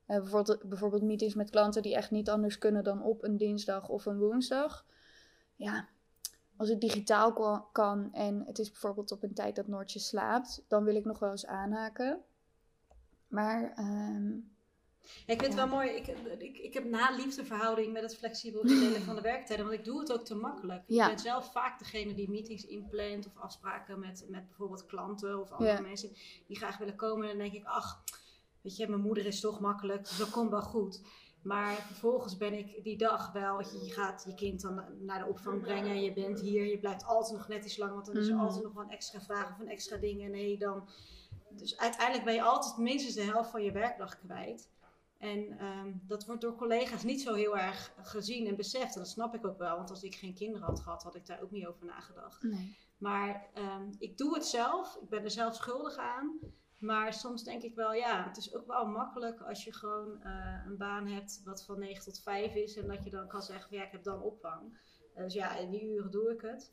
Uh, 0.07 0.17
bijvoorbeeld, 0.17 0.63
bijvoorbeeld 0.63 1.03
meetings 1.03 1.35
met 1.35 1.51
klanten 1.51 1.83
die 1.83 1.95
echt 1.95 2.11
niet 2.11 2.29
anders 2.31 2.59
kunnen 2.59 2.85
dan 2.85 3.03
op 3.03 3.23
een 3.23 3.37
dinsdag 3.37 3.89
of 3.89 4.07
een 4.07 4.19
woensdag. 4.19 4.87
Ja, 5.57 5.89
als 6.57 6.69
het 6.69 6.81
digitaal 6.81 7.63
kan 7.73 8.13
en 8.13 8.43
het 8.47 8.59
is 8.59 8.71
bijvoorbeeld 8.71 9.13
op 9.13 9.23
een 9.23 9.35
tijd 9.35 9.57
dat 9.57 9.67
Noortje 9.67 9.99
slaapt, 9.99 10.63
dan 10.69 10.85
wil 10.85 10.95
ik 10.95 11.05
nog 11.05 11.19
wel 11.19 11.31
eens 11.31 11.47
aanhaken. 11.47 12.21
Maar 13.29 13.79
um, 13.79 14.51
ja, 15.03 15.33
ik 15.33 15.41
vind 15.41 15.55
het 15.55 15.55
wel 15.55 15.67
mooi. 15.67 15.91
Ik, 15.91 16.07
ik, 16.39 16.59
ik 16.59 16.75
heb 16.75 16.85
na 16.85 17.11
liefdeverhouding 17.17 17.93
met 17.93 18.03
het 18.03 18.17
flexibel 18.17 18.61
indelen 18.61 19.03
van 19.03 19.15
de 19.15 19.21
werktijden. 19.21 19.67
Want 19.67 19.79
ik 19.79 19.85
doe 19.85 20.01
het 20.01 20.13
ook 20.13 20.25
te 20.25 20.35
makkelijk. 20.35 20.83
Ja. 20.87 21.05
Ik 21.05 21.15
ben 21.15 21.19
zelf 21.25 21.53
vaak 21.53 21.79
degene 21.79 22.15
die 22.15 22.31
meetings 22.31 22.67
inplant 22.67 23.27
of 23.27 23.37
afspraken 23.37 23.99
met, 23.99 24.25
met 24.29 24.47
bijvoorbeeld 24.47 24.87
klanten 24.87 25.41
of 25.41 25.51
andere 25.51 25.83
mensen 25.83 26.11
die 26.47 26.57
graag 26.57 26.79
willen 26.79 26.97
komen. 26.97 27.23
En 27.23 27.39
dan 27.39 27.49
denk 27.49 27.63
ik, 27.63 27.65
ach, 27.65 28.03
weet 28.61 28.77
je, 28.77 28.89
mijn 28.89 29.01
moeder 29.01 29.27
is 29.27 29.41
toch 29.41 29.61
makkelijk, 29.61 30.09
dus 30.09 30.19
dat 30.19 30.31
komt 30.31 30.51
wel 30.51 30.63
goed. 30.63 31.03
Maar 31.43 31.75
vervolgens 31.75 32.37
ben 32.37 32.53
ik 32.53 32.85
die 32.85 32.97
dag 32.97 33.33
wel, 33.33 33.61
je, 33.61 33.85
je 33.85 33.93
gaat 33.93 34.25
je 34.27 34.35
kind 34.35 34.61
dan 34.61 34.85
naar 34.99 35.19
de 35.19 35.31
opvang 35.31 35.61
brengen. 35.61 36.03
Je 36.03 36.13
bent 36.13 36.41
hier, 36.41 36.65
je 36.65 36.79
blijft 36.79 37.05
altijd 37.05 37.39
nog 37.39 37.49
net 37.49 37.65
iets 37.65 37.77
lang, 37.77 37.93
want 37.93 38.07
dan 38.07 38.17
is 38.17 38.29
er 38.29 38.35
mm. 38.35 38.41
altijd 38.41 38.63
nog 38.63 38.73
wel 38.73 38.83
een 38.83 38.91
extra 38.91 39.21
vraag 39.21 39.51
of 39.51 39.59
een 39.59 39.69
extra 39.69 39.97
ding. 39.97 40.25
En 40.25 40.31
nee, 40.31 40.59
dan. 40.59 40.89
Dus 41.51 41.79
uiteindelijk 41.79 42.25
ben 42.25 42.35
je 42.35 42.43
altijd 42.43 42.77
minstens 42.77 43.15
de 43.15 43.23
helft 43.23 43.51
van 43.51 43.63
je 43.63 43.73
werkdag 43.73 44.19
kwijt. 44.19 44.69
En 45.21 45.65
um, 45.65 46.03
dat 46.07 46.27
wordt 46.27 46.41
door 46.41 46.55
collega's 46.55 47.03
niet 47.03 47.21
zo 47.21 47.35
heel 47.35 47.59
erg 47.59 47.93
gezien 48.03 48.47
en 48.47 48.57
beseft. 48.57 48.95
En 48.95 49.01
dat 49.01 49.11
snap 49.11 49.35
ik 49.35 49.47
ook 49.47 49.59
wel, 49.59 49.77
want 49.77 49.91
als 49.91 50.03
ik 50.03 50.15
geen 50.15 50.35
kinderen 50.35 50.67
had 50.67 50.81
gehad, 50.81 51.03
had 51.03 51.15
ik 51.15 51.27
daar 51.27 51.43
ook 51.43 51.51
niet 51.51 51.67
over 51.67 51.87
nagedacht. 51.87 52.43
Nee. 52.43 52.77
Maar 52.99 53.47
um, 53.55 53.91
ik 53.99 54.19
doe 54.19 54.35
het 54.35 54.47
zelf, 54.47 54.99
ik 55.01 55.09
ben 55.09 55.25
er 55.25 55.31
zelf 55.31 55.55
schuldig 55.55 55.97
aan. 55.97 56.39
Maar 56.79 57.13
soms 57.13 57.45
denk 57.45 57.63
ik 57.63 57.75
wel, 57.75 57.93
ja, 57.93 58.25
het 58.29 58.37
is 58.37 58.55
ook 58.55 58.67
wel 58.67 58.87
makkelijk 58.87 59.41
als 59.41 59.65
je 59.65 59.73
gewoon 59.73 60.21
uh, 60.25 60.65
een 60.67 60.77
baan 60.77 61.07
hebt 61.07 61.41
wat 61.45 61.65
van 61.65 61.79
9 61.79 62.05
tot 62.05 62.21
5 62.21 62.55
is. 62.55 62.77
En 62.77 62.87
dat 62.87 63.05
je 63.05 63.11
dan 63.11 63.29
kan 63.29 63.43
zeggen, 63.43 63.77
ja, 63.77 63.85
ik 63.85 63.93
heb 63.93 64.05
dan 64.05 64.23
opvang. 64.23 64.79
Uh, 65.17 65.23
dus 65.23 65.35
ja, 65.35 65.57
in 65.57 65.71
die 65.71 65.85
uren 65.85 66.11
doe 66.11 66.33
ik 66.33 66.41
het. 66.41 66.73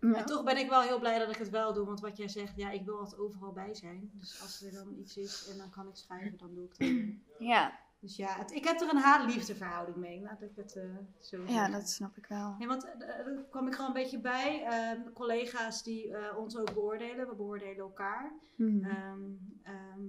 Ja. 0.00 0.14
En 0.14 0.26
toch 0.26 0.44
ben 0.44 0.56
ik 0.56 0.68
wel 0.68 0.80
heel 0.80 0.98
blij 0.98 1.18
dat 1.18 1.28
ik 1.28 1.36
het 1.36 1.50
wel 1.50 1.72
doe. 1.72 1.86
Want 1.86 2.00
wat 2.00 2.16
jij 2.16 2.28
zegt, 2.28 2.56
ja, 2.56 2.70
ik 2.70 2.84
wil 2.84 2.98
altijd 2.98 3.20
overal 3.20 3.52
bij 3.52 3.74
zijn. 3.74 4.10
Dus 4.14 4.40
als 4.42 4.62
er 4.62 4.72
dan 4.72 4.94
iets 4.98 5.16
is 5.16 5.48
en 5.52 5.58
dan 5.58 5.70
kan 5.70 5.88
ik 5.88 5.96
schrijven, 5.96 6.38
dan 6.38 6.54
doe 6.54 6.64
ik 6.64 6.78
dat. 6.78 7.48
Ja, 7.48 7.78
Dus 8.00 8.16
ja, 8.16 8.36
het- 8.38 8.52
ik 8.52 8.64
heb 8.64 8.80
er 8.80 8.88
een 8.88 8.96
haat-liefde 8.96 9.54
verhouding 9.56 9.96
mee. 9.96 10.20
Laat 10.20 10.42
ik 10.42 10.50
het 10.56 10.76
eh, 10.76 10.84
zo 11.20 11.42
Ja, 11.46 11.68
dat 11.68 11.88
snap 11.88 12.16
ik 12.16 12.26
wel. 12.26 12.54
Ja, 12.58 12.66
want 12.66 12.84
eh, 12.84 12.98
daar 12.98 13.44
kwam 13.50 13.66
ik 13.66 13.74
gewoon 13.74 13.86
een 13.86 14.02
beetje 14.02 14.18
bij. 14.20 14.64
Ehm, 14.64 15.12
collega's 15.12 15.82
die 15.82 16.14
eh, 16.16 16.38
ons 16.38 16.56
ook 16.56 16.74
beoordelen. 16.74 17.28
We 17.28 17.34
beoordelen 17.34 17.76
elkaar. 17.78 18.32
Mhm. 18.56 18.84
Ehm, 18.84 19.20
ehm, 19.62 20.00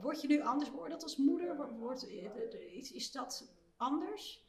word 0.00 0.20
je 0.20 0.28
nu 0.28 0.40
anders 0.42 0.70
beoordeeld 0.70 1.02
als 1.02 1.16
moeder? 1.16 1.60
Eh, 1.60 2.76
is, 2.76 2.92
is 2.92 3.10
dat 3.12 3.52
anders? 3.76 4.44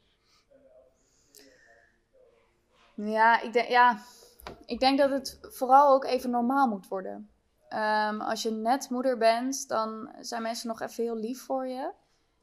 Ja, 2.94 3.40
ik 3.40 3.52
denk, 3.52 3.68
ja, 3.68 3.98
ik 4.66 4.80
denk 4.80 4.98
dat 4.98 5.10
het 5.10 5.38
vooral 5.42 5.94
ook 5.94 6.04
even 6.04 6.30
normaal 6.30 6.68
moet 6.68 6.88
worden. 6.88 7.30
Ehm, 7.74 8.20
als 8.20 8.42
je 8.42 8.50
net 8.50 8.90
moeder 8.90 9.18
bent, 9.18 9.68
dan 9.68 10.14
zijn 10.20 10.42
mensen 10.42 10.68
nog 10.68 10.80
even 10.80 11.04
heel 11.04 11.16
lief 11.16 11.40
voor 11.42 11.68
je. 11.68 11.92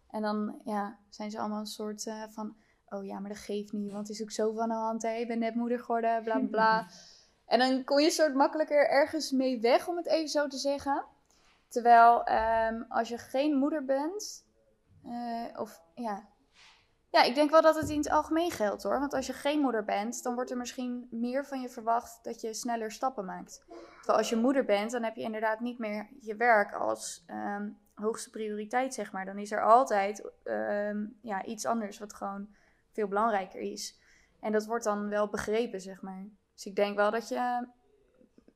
En 0.09 0.21
dan 0.21 0.61
ja, 0.63 0.97
zijn 1.09 1.31
ze 1.31 1.39
allemaal 1.39 1.59
een 1.59 1.65
soort 1.65 2.07
eh, 2.07 2.23
van... 2.29 2.55
Oh 2.89 3.05
ja, 3.05 3.19
maar 3.19 3.29
dat 3.29 3.39
geeft 3.39 3.71
niet, 3.71 3.91
want 3.91 4.07
het 4.07 4.17
is 4.17 4.23
ook 4.23 4.31
zo 4.31 4.53
van 4.53 4.69
de 4.69 4.75
hand. 4.75 5.01
Hè? 5.01 5.09
Je 5.09 5.25
bent 5.25 5.39
net 5.39 5.55
moeder 5.55 5.79
geworden, 5.79 6.23
bla 6.23 6.37
bla 6.37 6.47
bla. 6.47 6.87
En 7.45 7.59
dan 7.59 7.83
kon 7.83 8.01
je 8.01 8.09
soort 8.09 8.33
makkelijker 8.33 8.89
ergens 8.89 9.31
mee 9.31 9.59
weg, 9.59 9.87
om 9.87 9.97
het 9.97 10.07
even 10.07 10.29
zo 10.29 10.47
te 10.47 10.57
zeggen. 10.57 11.05
Terwijl 11.67 12.23
ehm, 12.23 12.83
als 12.89 13.09
je 13.09 13.17
geen 13.17 13.57
moeder 13.57 13.85
bent, 13.85 14.45
eh, 15.03 15.59
of 15.59 15.81
ja, 15.95 16.29
ja, 17.11 17.23
ik 17.23 17.35
denk 17.35 17.49
wel 17.49 17.61
dat 17.61 17.75
het 17.75 17.89
in 17.89 17.97
het 17.97 18.09
algemeen 18.09 18.51
geldt 18.51 18.83
hoor. 18.83 18.99
Want 18.99 19.13
als 19.13 19.27
je 19.27 19.33
geen 19.33 19.59
moeder 19.59 19.83
bent, 19.83 20.23
dan 20.23 20.35
wordt 20.35 20.51
er 20.51 20.57
misschien 20.57 21.07
meer 21.09 21.45
van 21.45 21.61
je 21.61 21.69
verwacht 21.69 22.23
dat 22.23 22.41
je 22.41 22.53
sneller 22.53 22.91
stappen 22.91 23.25
maakt. 23.25 23.63
Terwijl 23.95 24.17
als 24.17 24.29
je 24.29 24.35
moeder 24.35 24.65
bent, 24.65 24.91
dan 24.91 25.03
heb 25.03 25.15
je 25.15 25.21
inderdaad 25.21 25.59
niet 25.59 25.79
meer 25.79 26.09
je 26.19 26.35
werk 26.35 26.73
als 26.73 27.23
ehm, 27.27 27.69
hoogste 27.93 28.29
prioriteit, 28.29 28.93
zeg 28.93 29.11
maar. 29.11 29.25
Dan 29.25 29.37
is 29.37 29.51
er 29.51 29.63
altijd 29.63 30.31
ehm, 30.43 31.05
ja, 31.21 31.45
iets 31.45 31.65
anders 31.65 31.99
wat 31.99 32.13
gewoon 32.13 32.47
veel 32.91 33.07
belangrijker 33.07 33.59
is. 33.59 33.99
En 34.39 34.51
dat 34.51 34.65
wordt 34.65 34.83
dan 34.83 35.09
wel 35.09 35.29
begrepen, 35.29 35.81
zeg 35.81 36.01
maar. 36.01 36.25
Dus 36.53 36.65
ik 36.65 36.75
denk 36.75 36.95
wel 36.95 37.11
dat 37.11 37.27
je 37.27 37.67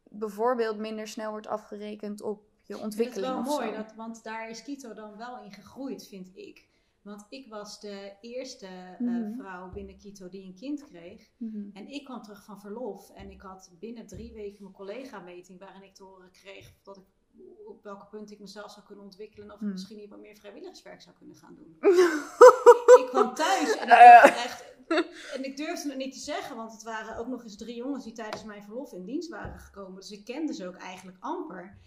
bijvoorbeeld 0.04 0.78
minder 0.78 1.08
snel 1.08 1.32
wordt 1.32 1.48
afgerekend 1.48 2.22
op 2.22 2.44
je 2.62 2.74
Dat 2.74 2.78
is 2.78 2.84
ontwikkeling 2.84 3.34
wel 3.34 3.42
mooi, 3.42 3.72
dat, 3.72 3.94
want 3.96 4.24
daar 4.24 4.50
is 4.50 4.64
Kito 4.64 4.94
dan 4.94 5.18
wel 5.18 5.44
in 5.44 5.52
gegroeid, 5.52 6.08
vind 6.08 6.36
ik. 6.36 6.68
Want 7.06 7.26
ik 7.30 7.48
was 7.48 7.80
de 7.80 8.14
eerste 8.22 8.68
eh, 8.68 9.00
Mhm. 9.00 9.34
vrouw 9.38 9.72
binnen 9.72 9.98
Kito 9.98 10.30
die 10.30 10.46
een 10.46 10.56
kind 10.56 10.84
kreeg. 10.88 11.32
Mhm. 11.38 11.70
En 11.74 11.88
ik 11.88 12.04
kwam 12.04 12.22
terug 12.22 12.44
van 12.44 12.60
verlof 12.62 13.10
en 13.10 13.32
ik 13.32 13.42
had 13.42 13.72
binnen 13.80 14.08
drie 14.08 14.34
weken 14.34 14.62
mijn 14.64 14.74
collega-meting 14.76 15.60
waarin 15.60 15.84
ik 15.84 15.96
te 15.96 16.04
horen 16.04 16.32
kreeg 16.32 16.74
dat 16.84 16.98
ik 16.98 17.04
op 17.66 17.84
welke 17.84 18.06
punt 18.06 18.32
ik 18.32 18.40
mezelf 18.40 18.72
zou 18.72 18.86
kunnen 18.86 19.04
ontwikkelen 19.04 19.48
of 19.48 19.54
ik 19.54 19.60
Hmm. 19.60 19.72
misschien 19.72 19.98
niet 19.98 20.10
wat 20.10 20.20
meer 20.20 20.36
vrijwilligerswerk 20.38 21.02
zou 21.02 21.16
kunnen 21.16 21.36
gaan 21.36 21.56
doen. 21.56 21.78
ik 23.02 23.06
kwam 23.10 23.34
thuis 23.34 23.76
en 23.76 23.84
ik 23.84 23.90
dacht 23.90 24.44
echt, 24.46 24.74
en 25.36 25.44
ik 25.44 25.58
durfde 25.58 25.90
het 25.90 25.98
niet 25.98 26.14
te 26.14 26.20
zeggen, 26.20 26.56
want 26.56 26.72
het 26.72 26.84
waren 26.84 27.18
ook 27.18 27.28
nog 27.28 27.44
eens 27.44 27.58
drie 27.58 27.76
jongens 27.76 28.04
die 28.04 28.14
tijdens 28.14 28.44
mijn 28.44 28.64
verlof 28.64 28.94
in 28.94 29.06
dienst 29.06 29.30
waren 29.30 29.60
gekomen. 29.60 29.96
Dus 29.96 30.12
ik 30.12 30.26
kende 30.26 30.54
ze 30.54 30.68
ook 30.68 30.76
eigenlijk 30.76 31.18
amper. 31.20 31.78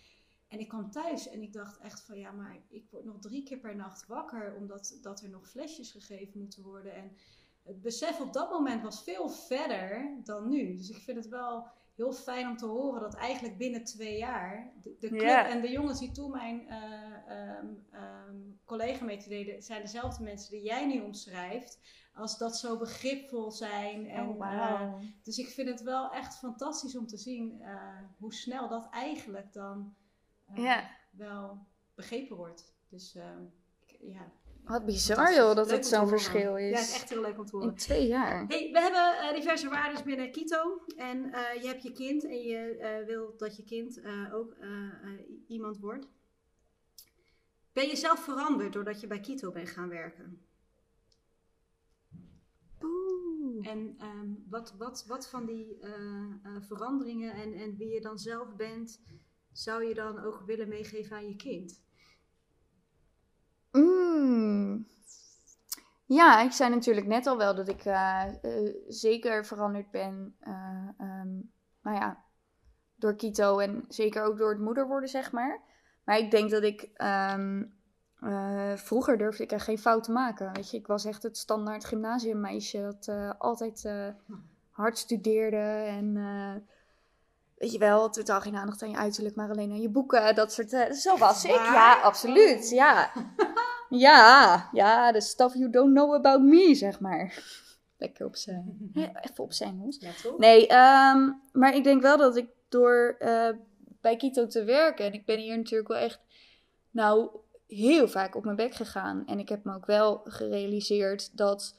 En 0.49 0.59
ik 0.59 0.69
kwam 0.69 0.91
thuis 0.91 1.29
en 1.29 1.43
ik 1.43 1.53
dacht 1.53 1.79
echt 1.79 2.03
van 2.03 2.19
ja, 2.19 2.31
maar 2.31 2.57
ik 2.69 2.91
word 2.91 3.05
nog 3.05 3.19
drie 3.19 3.43
keer 3.43 3.59
per 3.59 3.77
nacht 3.77 4.07
wakker 4.07 4.55
omdat 4.57 4.99
dat 5.03 5.21
er 5.23 5.29
nog 5.29 5.49
flesjes 5.49 5.91
gegeven 5.91 6.41
moeten 6.41 6.63
worden. 6.63 6.95
En 6.95 7.17
het 7.63 7.81
besef 7.81 8.21
op 8.21 8.33
dat 8.33 8.51
moment 8.51 8.83
was 8.83 9.03
veel 9.03 9.29
verder 9.29 10.21
dan 10.25 10.49
nu. 10.49 10.77
Dus 10.77 10.91
ik 10.91 10.97
vind 10.97 11.17
het 11.17 11.29
wel 11.29 11.67
heel 11.95 12.13
fijn 12.13 12.49
om 12.49 12.57
te 12.57 12.67
horen 12.67 13.01
dat 13.01 13.15
eigenlijk 13.15 13.59
binnen 13.59 13.85
twee 13.85 14.19
jaar 14.19 14.73
de, 14.83 14.97
de 14.99 15.09
club 15.09 15.47
en 15.47 15.61
de 15.61 15.71
jongens 15.71 15.99
die 15.99 16.11
toen 16.11 16.31
mijn 16.31 16.69
eh 16.69 17.09
ehm, 17.29 17.67
ehm, 17.91 18.37
collega 18.65 19.05
mee 19.05 19.17
te 19.19 19.29
deden, 19.29 19.63
zijn 19.63 19.83
dezelfde 19.83 20.25
mensen 20.25 20.51
die 20.51 20.63
jij 20.63 20.87
nu 20.87 21.01
omschrijft. 21.01 21.81
Als 22.15 22.39
dat 22.39 22.57
zo 22.57 22.79
begripvol 22.79 23.51
zijn. 23.51 24.09
En, 24.09 24.29
Oh, 24.29 24.35
eh, 24.35 24.39
wauw. 24.39 24.99
dus 25.23 25.39
ik 25.39 25.49
vind 25.49 25.69
het 25.69 25.83
wel 25.83 26.11
echt 26.11 26.39
fantastisch 26.39 26.97
om 26.97 27.07
te 27.07 27.17
zien 27.17 27.61
eh, 27.61 27.99
hoe 28.19 28.35
snel 28.35 28.69
dat 28.69 28.89
eigenlijk 28.91 29.53
dan 29.53 29.95
eh, 30.05 30.08
Ja. 30.55 30.91
wel 31.11 31.67
begrepen 31.95 32.37
wordt. 32.37 32.75
Dus 32.89 33.15
ehm, 33.15 33.43
ik- 33.87 33.99
ja. 34.01 34.33
Wat 34.65 34.85
bizar 34.85 35.35
joh, 35.35 35.55
dat 35.55 35.71
het 35.71 35.87
zo'n 35.87 36.09
verschil 36.09 36.57
is. 36.57 36.71
Ja, 36.71 36.77
het 36.79 36.89
is 36.89 36.95
echt 36.95 37.09
heel 37.09 37.21
leuk 37.21 37.39
om 37.39 37.45
te 37.47 37.57
horen. 37.57 37.69
In 37.71 37.75
twee 37.77 38.07
jaar. 38.07 38.45
Hey, 38.47 38.71
we 38.73 38.81
hebben 38.81 39.19
eh, 39.29 39.35
diverse 39.35 39.69
waarden 39.69 40.05
binnen 40.05 40.31
Kito. 40.33 40.85
En 40.97 41.33
eh, 41.33 41.63
je 41.63 41.69
hebt 41.69 41.83
je 41.83 41.93
kind 41.93 42.25
en 42.25 42.39
je 42.43 42.77
eh, 42.79 43.07
wil 43.07 43.35
dat 43.37 43.57
je 43.57 43.65
kind 43.65 44.01
eh, 44.01 44.35
ook 44.35 44.53
eh, 44.53 44.69
eh, 45.03 45.21
iemand 45.47 45.79
wordt. 45.79 46.07
Ben 47.73 47.89
je 47.89 47.97
zelf 47.97 48.21
veranderd 48.25 48.73
doordat 48.73 49.01
je 49.01 49.07
bij 49.07 49.21
Kito 49.21 49.53
bent 49.53 49.69
gaan 49.69 49.89
werken? 49.89 50.43
Oeh. 52.83 53.69
En 53.69 53.95
ehm, 53.99 54.29
wat, 54.49 54.75
wat, 54.79 55.05
wat 55.07 55.29
van 55.29 55.47
die 55.47 55.79
eh, 55.81 55.93
eh, 56.43 56.57
veranderingen 56.61 57.33
en, 57.35 57.53
en 57.55 57.77
wie 57.77 57.89
je 57.89 58.01
dan 58.01 58.19
zelf 58.19 58.55
bent, 58.57 59.01
zou 59.59 59.85
je 59.85 59.95
dan 59.95 60.25
ook 60.25 60.43
willen 60.47 60.69
meegeven 60.69 61.17
aan 61.17 61.29
je 61.29 61.37
kind? 61.37 61.83
Mm. 63.73 64.87
Ja, 66.05 66.41
ik 66.43 66.53
zei 66.53 66.71
natuurlijk 66.71 67.07
net 67.07 67.27
al 67.27 67.37
wel 67.37 67.55
dat 67.55 67.69
ik 67.69 67.85
eh, 67.85 68.25
eh, 68.43 68.75
zeker 68.89 69.47
veranderd 69.47 69.91
ben. 69.91 70.37
eh, 70.41 70.89
ehm, 70.99 71.29
nou 71.83 71.97
ja, 71.97 72.25
door 72.97 73.15
Kito 73.17 73.59
en 73.59 73.85
zeker 73.89 74.23
ook 74.23 74.39
door 74.39 74.51
het 74.51 74.61
moeder 74.61 74.87
worden, 74.87 75.09
zeg 75.09 75.33
maar. 75.33 75.61
Maar 76.05 76.19
ik 76.19 76.31
denk 76.31 76.51
dat 76.51 76.63
ik. 76.63 76.91
ehm, 76.95 77.65
eh, 78.21 78.77
vroeger 78.77 79.19
durfde 79.19 79.43
ik 79.43 79.53
echt 79.53 79.65
geen 79.65 79.79
fouten 79.79 80.13
maken. 80.13 80.53
Weet 80.53 80.71
je, 80.71 80.77
ik 80.77 80.87
was 80.87 81.05
echt 81.05 81.23
het 81.23 81.37
standaard 81.37 81.85
gymnasiummeisje 81.85 82.81
dat 82.81 83.37
altijd 83.39 83.91
hard 84.71 84.99
studeerde 84.99 85.57
en. 85.87 86.17
Weet 87.59 87.73
je 87.73 87.79
wel, 87.79 88.11
totaal 88.11 88.41
geen 88.41 88.57
aandacht 88.57 88.83
aan 88.83 88.91
je 88.91 88.97
uiterlijk, 88.97 89.35
maar 89.37 89.51
alleen 89.51 89.71
aan 89.71 89.81
je 89.81 89.89
boeken. 89.89 90.35
Dat 90.35 90.53
soort. 90.53 90.73
eh, 90.73 90.93
zo 90.93 91.17
was 91.19 91.45
ik. 91.45 91.51
Ja, 91.51 92.01
absoluut. 92.01 92.71
Ja. 92.71 93.11
Ja, 93.91 94.69
ja, 94.73 95.13
the 95.13 95.21
stuff 95.21 95.55
you 95.55 95.71
don't 95.71 95.95
know 95.95 96.15
about 96.15 96.43
me, 96.43 96.75
zeg 96.75 97.01
maar. 97.01 97.43
Lekker 97.97 98.27
op 98.27 98.37
zijn. 98.37 98.91
Even 98.95 99.45
op 99.45 99.53
zijn 99.53 99.95
toch? 100.23 100.39
Nee, 100.39 100.67
ehm, 100.67 101.31
maar 101.53 101.75
ik 101.75 101.85
denk 101.85 102.03
wel 102.03 102.17
dat 102.17 102.37
ik 102.37 102.49
door 102.69 103.17
eh, 103.19 103.49
bij 104.01 104.17
Kito 104.17 104.47
te 104.47 104.65
werken, 104.65 105.05
en 105.05 105.13
ik 105.13 105.25
ben 105.27 105.39
hier 105.39 105.57
natuurlijk 105.57 105.89
wel 105.89 105.99
echt, 105.99 106.21
nou, 106.91 107.29
heel 107.67 108.09
vaak 108.09 108.35
op 108.37 108.45
mijn 108.45 108.57
bek 108.57 108.75
gegaan. 108.75 109.27
En 109.27 109.39
ik 109.39 109.49
heb 109.49 109.65
me 109.65 109.75
ook 109.75 109.87
wel 109.87 110.21
gerealiseerd 110.25 111.37
dat 111.37 111.75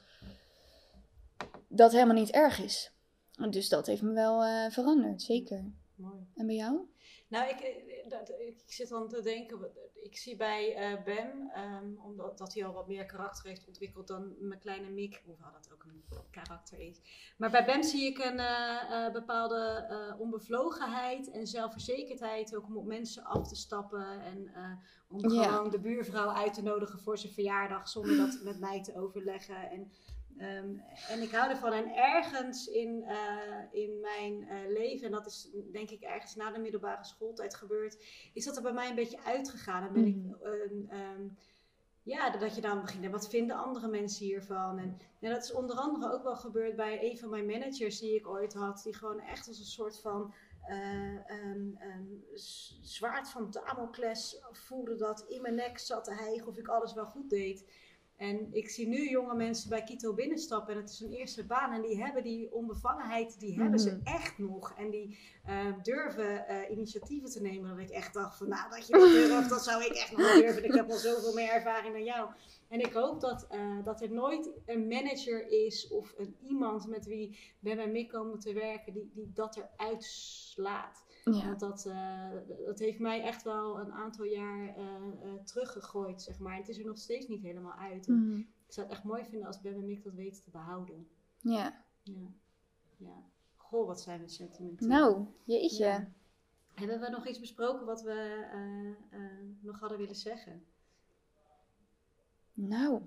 dat 1.67 1.91
helemaal 1.91 2.15
niet 2.15 2.31
erg 2.31 2.59
is. 2.63 2.91
En 3.39 3.51
Dus 3.51 3.69
dat 3.69 3.85
heeft 3.85 4.01
me 4.01 4.13
wel 4.13 4.43
eh, 4.43 4.71
veranderd, 4.71 5.21
zeker. 5.21 5.71
Mooi. 5.95 6.27
En 6.35 6.45
bij 6.45 6.55
jou? 6.55 6.79
Nou, 7.27 7.49
ik, 7.49 7.59
eh, 7.59 8.09
dat, 8.09 8.29
ik 8.29 8.63
zit 8.65 8.89
dan 8.89 9.07
te 9.07 9.21
denken, 9.21 9.71
ik 9.93 10.17
zie 10.17 10.35
bij 10.35 10.75
eh 10.75 11.03
Bem, 11.03 11.49
ehm, 11.53 11.95
omdat 11.97 12.37
dat 12.37 12.53
hij 12.53 12.65
al 12.65 12.73
wat 12.73 12.87
meer 12.87 13.05
karakter 13.05 13.47
heeft 13.47 13.67
ontwikkeld 13.67 14.07
dan 14.07 14.35
mijn 14.39 14.59
kleine 14.59 14.89
Mick, 14.89 15.21
hoewel 15.25 15.51
dat 15.51 15.69
ook 15.73 15.83
een 15.83 16.03
karakter 16.31 16.79
is. 16.79 17.01
Maar 17.37 17.51
bij 17.51 17.65
Bem 17.65 17.83
zie 17.83 18.05
ik 18.05 18.17
een 18.17 18.41
bepaalde 19.13 20.15
onbevlogenheid 20.19 21.31
en 21.31 21.47
zelfverzekerdheid, 21.47 22.55
ook 22.55 22.65
om 22.65 22.77
op 22.77 22.85
mensen 22.85 23.23
af 23.23 23.47
te 23.47 23.55
stappen 23.55 24.21
en 24.21 24.51
om 25.09 25.29
gewoon 25.29 25.69
de 25.69 25.79
buurvrouw 25.79 26.29
uit 26.29 26.53
te 26.53 26.63
nodigen 26.63 26.99
voor 26.99 27.17
zijn 27.17 27.33
verjaardag 27.33 27.89
zonder 27.89 28.17
dat 28.17 28.39
met 28.43 28.59
mij 28.59 28.83
te 28.83 28.95
overleggen. 28.95 29.69
En, 29.69 29.91
Ehm, 30.39 30.75
en 31.09 31.21
ik 31.21 31.31
hou 31.31 31.49
ervan. 31.49 31.71
En 31.71 31.95
ergens 31.95 32.67
in, 32.67 33.03
eh, 33.03 33.63
in 33.71 33.99
mijn 33.99 34.47
eh, 34.49 34.57
leven, 34.71 35.05
en 35.05 35.11
dat 35.11 35.25
is 35.25 35.49
denk 35.71 35.89
ik 35.89 36.01
ergens 36.01 36.35
na 36.35 36.51
de 36.51 36.59
middelbare 36.59 37.03
schooltijd 37.03 37.55
gebeurd, 37.55 38.05
is 38.33 38.45
dat 38.45 38.55
er 38.55 38.61
bij 38.61 38.73
mij 38.73 38.89
een 38.89 38.95
beetje 38.95 39.23
uitgegaan. 39.23 39.93
Ben 39.93 40.05
ik, 40.05 40.15
Mhm. 40.15 40.33
ehm, 40.43 40.89
ehm, 40.89 41.27
ja, 42.03 42.29
dat 42.29 42.55
je 42.55 42.61
dan 42.61 42.81
begint, 42.81 43.03
en 43.03 43.11
wat 43.11 43.29
vinden 43.29 43.55
andere 43.55 43.87
mensen 43.87 44.25
hiervan? 44.25 44.77
En, 44.77 44.97
en 45.19 45.29
dat 45.31 45.43
is 45.43 45.53
onder 45.53 45.75
andere 45.75 46.13
ook 46.13 46.23
wel 46.23 46.35
gebeurd 46.35 46.75
bij 46.75 47.03
een 47.11 47.17
van 47.17 47.29
mijn 47.29 47.45
managers 47.45 47.99
die 47.99 48.15
ik 48.15 48.27
ooit 48.27 48.53
had, 48.53 48.81
die 48.83 48.95
gewoon 48.95 49.19
echt 49.19 49.47
als 49.47 49.59
een 49.59 49.65
soort 49.65 49.99
van 49.99 50.33
z- 52.33 52.79
zwaard 52.81 53.29
van 53.29 53.51
Damocles 53.51 54.41
voelde 54.51 54.95
dat 54.95 55.25
in 55.27 55.41
mijn 55.41 55.55
nek 55.55 55.77
zat 55.77 56.03
te 56.03 56.13
hijgen 56.13 56.47
of 56.47 56.57
ik 56.57 56.67
alles 56.67 56.93
wel 56.93 57.05
goed 57.05 57.29
deed. 57.29 57.65
En 58.19 58.47
ik 58.53 58.69
zie 58.69 58.87
nu 58.87 59.09
jonge 59.09 59.35
mensen 59.35 59.69
bij 59.69 59.83
Kito 59.83 60.13
binnenstappen 60.13 60.73
en 60.75 60.81
het 60.81 60.89
is 60.89 60.99
hun 60.99 61.11
eerste 61.11 61.45
baan. 61.45 61.73
En 61.73 61.81
die 61.81 62.03
hebben 62.03 62.23
die 62.23 62.51
onbevangenheid, 62.53 63.39
die 63.39 63.59
hebben 63.59 63.79
ze 63.79 63.89
Mhm. 63.91 64.15
echt 64.15 64.37
nog. 64.37 64.73
En 64.77 64.89
die 64.89 65.17
eh, 65.43 65.65
durven 65.83 66.47
eh, 66.47 66.71
initiatieven 66.71 67.29
te 67.29 67.41
nemen. 67.41 67.69
Dat 67.69 67.79
ik 67.79 67.89
echt 67.89 68.13
dacht 68.13 68.37
van, 68.37 68.49
nou 68.49 68.69
dat 68.69 68.87
je 68.87 68.93
dat 68.93 69.09
durft, 69.09 69.49
dat 69.49 69.63
zou 69.63 69.83
ik 69.83 69.91
echt 69.91 70.17
nog 70.17 70.31
durven. 70.33 70.63
Ik 70.63 70.73
heb 70.73 70.89
al 70.89 70.97
zoveel 70.97 71.33
meer 71.33 71.49
ervaring 71.49 71.93
dan 71.93 72.03
jou. 72.03 72.29
En 72.67 72.79
ik 72.79 72.93
hoop 72.93 73.21
dat, 73.21 73.47
eh, 73.49 73.83
dat 73.83 74.01
er 74.01 74.11
nooit 74.11 74.49
een 74.65 74.87
manager 74.87 75.47
is 75.65 75.87
of 75.87 76.13
een 76.17 76.35
iemand 76.41 76.87
met 76.87 77.05
wie 77.05 77.37
Ben 77.59 77.79
en 77.79 77.91
Mick 77.91 78.09
komen 78.09 78.39
te 78.39 78.53
werken, 78.53 78.93
die, 78.93 79.09
die 79.13 79.31
dat 79.33 79.57
eruit 79.77 80.03
slaat. 80.03 81.03
Ja. 81.23 81.45
Want 81.45 81.59
dat, 81.59 81.85
eh, 81.85 82.31
dat 82.65 82.79
heeft 82.79 82.99
mij 82.99 83.21
echt 83.21 83.43
wel 83.43 83.79
een 83.79 83.91
aantal 83.91 84.25
jaar 84.25 84.75
eh, 84.75 84.85
eh, 84.85 85.43
teruggegooid, 85.43 86.21
zeg 86.21 86.39
maar. 86.39 86.53
En 86.53 86.59
het 86.59 86.69
is 86.69 86.77
er 86.77 86.85
nog 86.85 86.97
steeds 86.97 87.27
niet 87.27 87.41
helemaal 87.41 87.77
uit. 87.77 88.07
Mhm. 88.07 88.37
Ik 88.37 88.75
zou 88.75 88.87
het 88.87 88.95
echt 88.95 89.05
mooi 89.05 89.25
vinden 89.25 89.47
als 89.47 89.61
Ben 89.61 89.75
en 89.75 89.85
Mick 89.85 90.03
dat 90.03 90.13
weten 90.13 90.43
te 90.43 90.49
behouden. 90.49 91.07
Ja. 91.41 91.83
Ja. 92.03 92.27
ja. 92.97 93.23
Goh, 93.55 93.87
wat 93.87 94.01
zijn 94.01 94.21
we 94.21 94.27
sentimenteel. 94.27 94.87
Nou, 94.87 95.25
jeetje. 95.43 95.85
Ja. 95.85 96.11
Hebben 96.73 96.99
we 96.99 97.09
nog 97.09 97.27
iets 97.27 97.39
besproken 97.39 97.85
wat 97.85 98.01
we 98.01 98.45
nog 99.61 99.79
hadden 99.79 99.97
willen 99.97 100.15
zeggen? 100.15 100.65
Nou. 102.53 103.01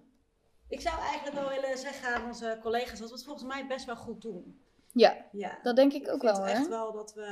Ik 0.68 0.80
zou 0.80 1.00
eigenlijk 1.00 1.36
wel 1.36 1.48
willen 1.48 1.78
zeggen 1.78 2.14
aan 2.14 2.26
onze 2.26 2.58
collega's 2.62 2.98
dat 2.98 3.08
we 3.08 3.14
het 3.14 3.24
volgens 3.24 3.46
mij 3.46 3.66
best 3.66 3.86
wel 3.86 3.96
goed 3.96 4.22
doen. 4.22 4.61
Ja, 4.94 5.26
Ja. 5.32 5.58
dat 5.62 5.76
denk 5.76 5.92
ik 5.92 6.02
Ik 6.02 6.08
ook 6.12 6.20
vind 6.20 6.36
wel 6.36 6.46
echt 6.46 6.58
hoor. 6.58 6.68
wel 6.68 6.92
dat 6.92 7.14
we 7.14 7.22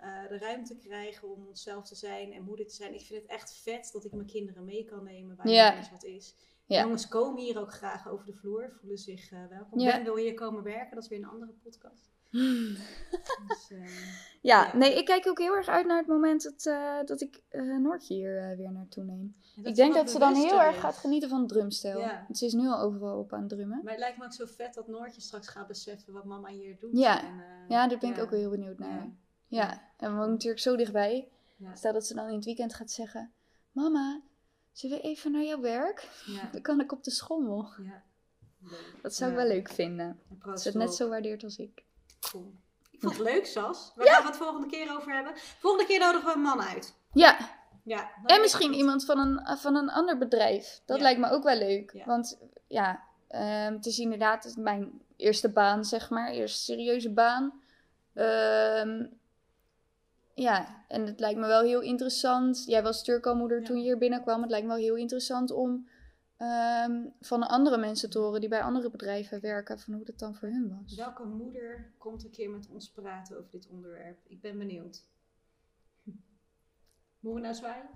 eh, 0.00 0.28
de 0.28 0.38
ruimte 0.38 0.76
krijgen 0.76 1.28
om 1.30 1.46
onszelf 1.46 1.84
te 1.86 1.94
zijn 1.94 2.32
en 2.32 2.42
moeder 2.44 2.66
te 2.66 2.74
zijn. 2.74 2.94
Ik 2.94 3.00
vind 3.00 3.22
het 3.22 3.30
echt 3.30 3.54
vet 3.62 3.90
dat 3.92 4.04
ik 4.04 4.12
mijn 4.12 4.26
kinderen 4.26 4.64
mee 4.64 4.84
kan 4.84 5.04
nemen 5.04 5.36
waar 5.36 5.48
Ja. 5.48 5.76
eens 5.76 5.90
wat 5.90 6.04
is. 6.04 6.34
Ja. 6.66 6.82
Jongens 6.82 7.08
komen 7.08 7.42
hier 7.42 7.58
ook 7.60 7.72
graag 7.72 8.08
over 8.08 8.26
de 8.26 8.32
vloer, 8.32 8.70
voelen 8.80 8.98
zich 8.98 9.32
eh, 9.32 9.46
welkom. 9.48 9.80
Ja. 9.80 9.92
Ben 9.92 10.04
wil 10.04 10.16
hier 10.16 10.34
komen 10.34 10.62
werken, 10.62 10.94
dat 10.94 11.02
is 11.02 11.08
weer 11.08 11.18
een 11.18 11.24
andere 11.28 11.52
podcast. 11.52 12.12
Dus, 12.34 13.68
Ja, 14.40 14.66
Ja. 14.66 14.76
nee, 14.76 14.98
ik 14.98 15.04
kijk 15.04 15.26
ook 15.26 15.38
heel 15.38 15.56
erg 15.56 15.68
uit 15.68 15.86
naar 15.86 15.98
het 15.98 16.06
moment 16.06 16.42
dat, 16.42 16.66
eh, 16.66 16.98
dat 17.04 17.20
ik 17.20 17.42
eh, 17.48 17.76
Noortje 17.76 18.14
hier 18.14 18.50
eh, 18.50 18.56
weer 18.56 18.72
naartoe 18.72 19.04
neem. 19.04 19.36
ik 19.62 19.74
denk 19.74 19.94
dat 19.94 20.10
ze 20.10 20.18
dan 20.18 20.34
heel 20.34 20.60
erg 20.60 20.74
is. 20.74 20.80
gaat 20.80 20.96
genieten 20.96 21.28
van 21.28 21.38
het 21.38 21.48
drumstel. 21.48 21.98
Ja. 21.98 22.26
Ze 22.32 22.44
is 22.44 22.52
nu 22.52 22.68
al 22.68 22.78
overal 22.80 23.18
op 23.18 23.32
aan 23.32 23.40
het 23.40 23.48
drummen. 23.48 23.80
Maar 23.82 23.92
het 23.92 24.00
lijkt 24.00 24.18
me 24.18 24.24
ook 24.24 24.32
zo 24.32 24.46
vet 24.46 24.74
dat 24.74 24.88
Noortje 24.88 25.20
straks 25.20 25.48
gaat 25.48 25.66
beseffen 25.66 26.12
wat 26.12 26.24
mama 26.24 26.48
hier 26.48 26.76
doet. 26.78 26.98
Ja. 26.98 27.22
En, 27.22 27.42
Ja, 27.68 27.88
daar 27.88 27.98
ben 27.98 28.10
ik 28.10 28.18
ook 28.18 28.30
wel 28.30 28.38
heel 28.38 28.50
benieuwd 28.50 28.78
naar. 28.78 29.12
Ja. 29.46 29.82
En 29.96 30.10
we 30.10 30.16
wonen 30.16 30.30
natuurlijk 30.30 30.62
zo 30.62 30.76
dichtbij. 30.76 31.28
Stel 31.74 31.92
dat 31.92 32.06
ze 32.06 32.14
dan 32.14 32.28
in 32.28 32.34
het 32.34 32.44
weekend 32.44 32.74
gaat 32.74 32.90
zeggen... 32.90 33.32
Mama, 33.72 34.20
zullen 34.72 34.96
we 34.96 35.02
even 35.02 35.32
naar 35.32 35.42
jouw 35.44 35.60
werk? 35.60 36.08
Dan 36.52 36.60
kan 36.62 36.80
ik 36.80 36.92
op 36.92 37.04
de 37.04 37.10
schommel. 37.10 37.68
Dat 39.02 39.14
zou 39.14 39.30
ik 39.30 39.36
wel 39.36 39.46
leuk 39.46 39.68
vinden. 39.68 40.06
En 40.06 40.38
Dat 40.44 40.62
ze 40.62 40.68
het 40.68 40.76
net 40.76 40.94
zo 40.94 41.08
waardeert 41.08 41.44
als 41.44 41.58
ik. 41.58 41.84
Cool. 42.30 42.52
Ik 42.90 43.00
vond 43.00 43.12
het 43.16 43.22
leuk, 43.26 43.46
Sas. 43.46 43.92
Waar 43.94 44.06
gaan 44.06 44.22
we 44.22 44.28
het 44.28 44.36
volgende 44.36 44.66
keer 44.66 44.96
over 44.96 45.12
hebben? 45.14 45.32
Volgende 45.36 45.86
keer 45.86 45.98
nodigen 45.98 46.26
we 46.26 46.32
een 46.34 46.40
man 46.40 46.62
uit. 46.62 46.94
Ja, 47.12 47.36
Ja. 47.84 48.10
en 48.26 48.40
misschien 48.40 48.72
iemand 48.72 49.04
van 49.04 49.18
een, 49.18 49.56
van 49.58 49.76
een 49.76 49.90
ander 49.90 50.18
bedrijf. 50.18 50.80
Dat 50.84 50.96
Ja. 50.96 51.02
lijkt 51.02 51.20
me 51.20 51.30
ook 51.30 51.42
wel 51.42 51.56
leuk. 51.58 51.92
Ja. 51.92 52.04
Want 52.04 52.38
ja, 52.66 53.02
ehm, 53.28 53.72
het 53.74 53.86
is 53.86 53.98
inderdaad 53.98 54.54
mijn 54.58 55.00
eerste 55.16 55.48
baan, 55.48 55.84
zeg 55.84 56.10
maar. 56.10 56.30
Eerste 56.30 56.60
serieuze 56.62 57.10
baan. 57.12 57.60
Ehm, 58.14 59.06
ja, 60.34 60.84
en 60.88 61.06
het 61.06 61.20
lijkt 61.20 61.38
me 61.40 61.46
wel 61.46 61.62
heel 61.62 61.80
interessant. 61.80 62.64
Jij 62.66 62.82
was 62.82 63.04
Turco-moeder 63.04 63.60
Ja. 63.60 63.66
toen 63.66 63.76
je 63.76 63.82
hier 63.82 63.98
binnenkwam. 63.98 64.40
Het 64.42 64.50
lijkt 64.50 64.66
me 64.66 64.72
wel 64.72 64.82
heel 64.82 64.96
interessant 64.96 65.50
om 65.50 65.88
ehm, 66.36 67.06
van 67.20 67.48
andere 67.48 67.76
mensen 67.76 68.10
te 68.10 68.18
horen 68.18 68.40
die 68.40 68.48
bij 68.48 68.62
andere 68.62 68.90
bedrijven 68.90 69.40
werken. 69.40 69.78
Van 69.78 69.94
hoe 69.94 70.04
dat 70.04 70.18
dan 70.18 70.34
voor 70.34 70.48
hun 70.48 70.78
was. 70.80 70.94
Welke 70.94 71.24
moeder 71.24 71.92
komt 71.98 72.24
een 72.24 72.30
keer 72.30 72.50
met 72.50 72.68
ons 72.68 72.90
praten 72.90 73.38
over 73.38 73.50
dit 73.50 73.68
onderwerp? 73.68 74.18
Ik 74.26 74.40
ben 74.40 74.58
benieuwd. 74.58 75.06
Moeten 77.20 77.42
we 77.42 77.48
nou 77.48 77.54
zwaaien? 77.54 77.88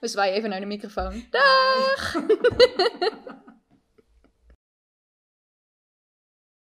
We 0.00 0.08
zwaaien 0.08 0.34
even 0.34 0.50
naar 0.50 0.60
de 0.60 0.66
microfoon. 0.66 1.24
Dag! 1.30 2.14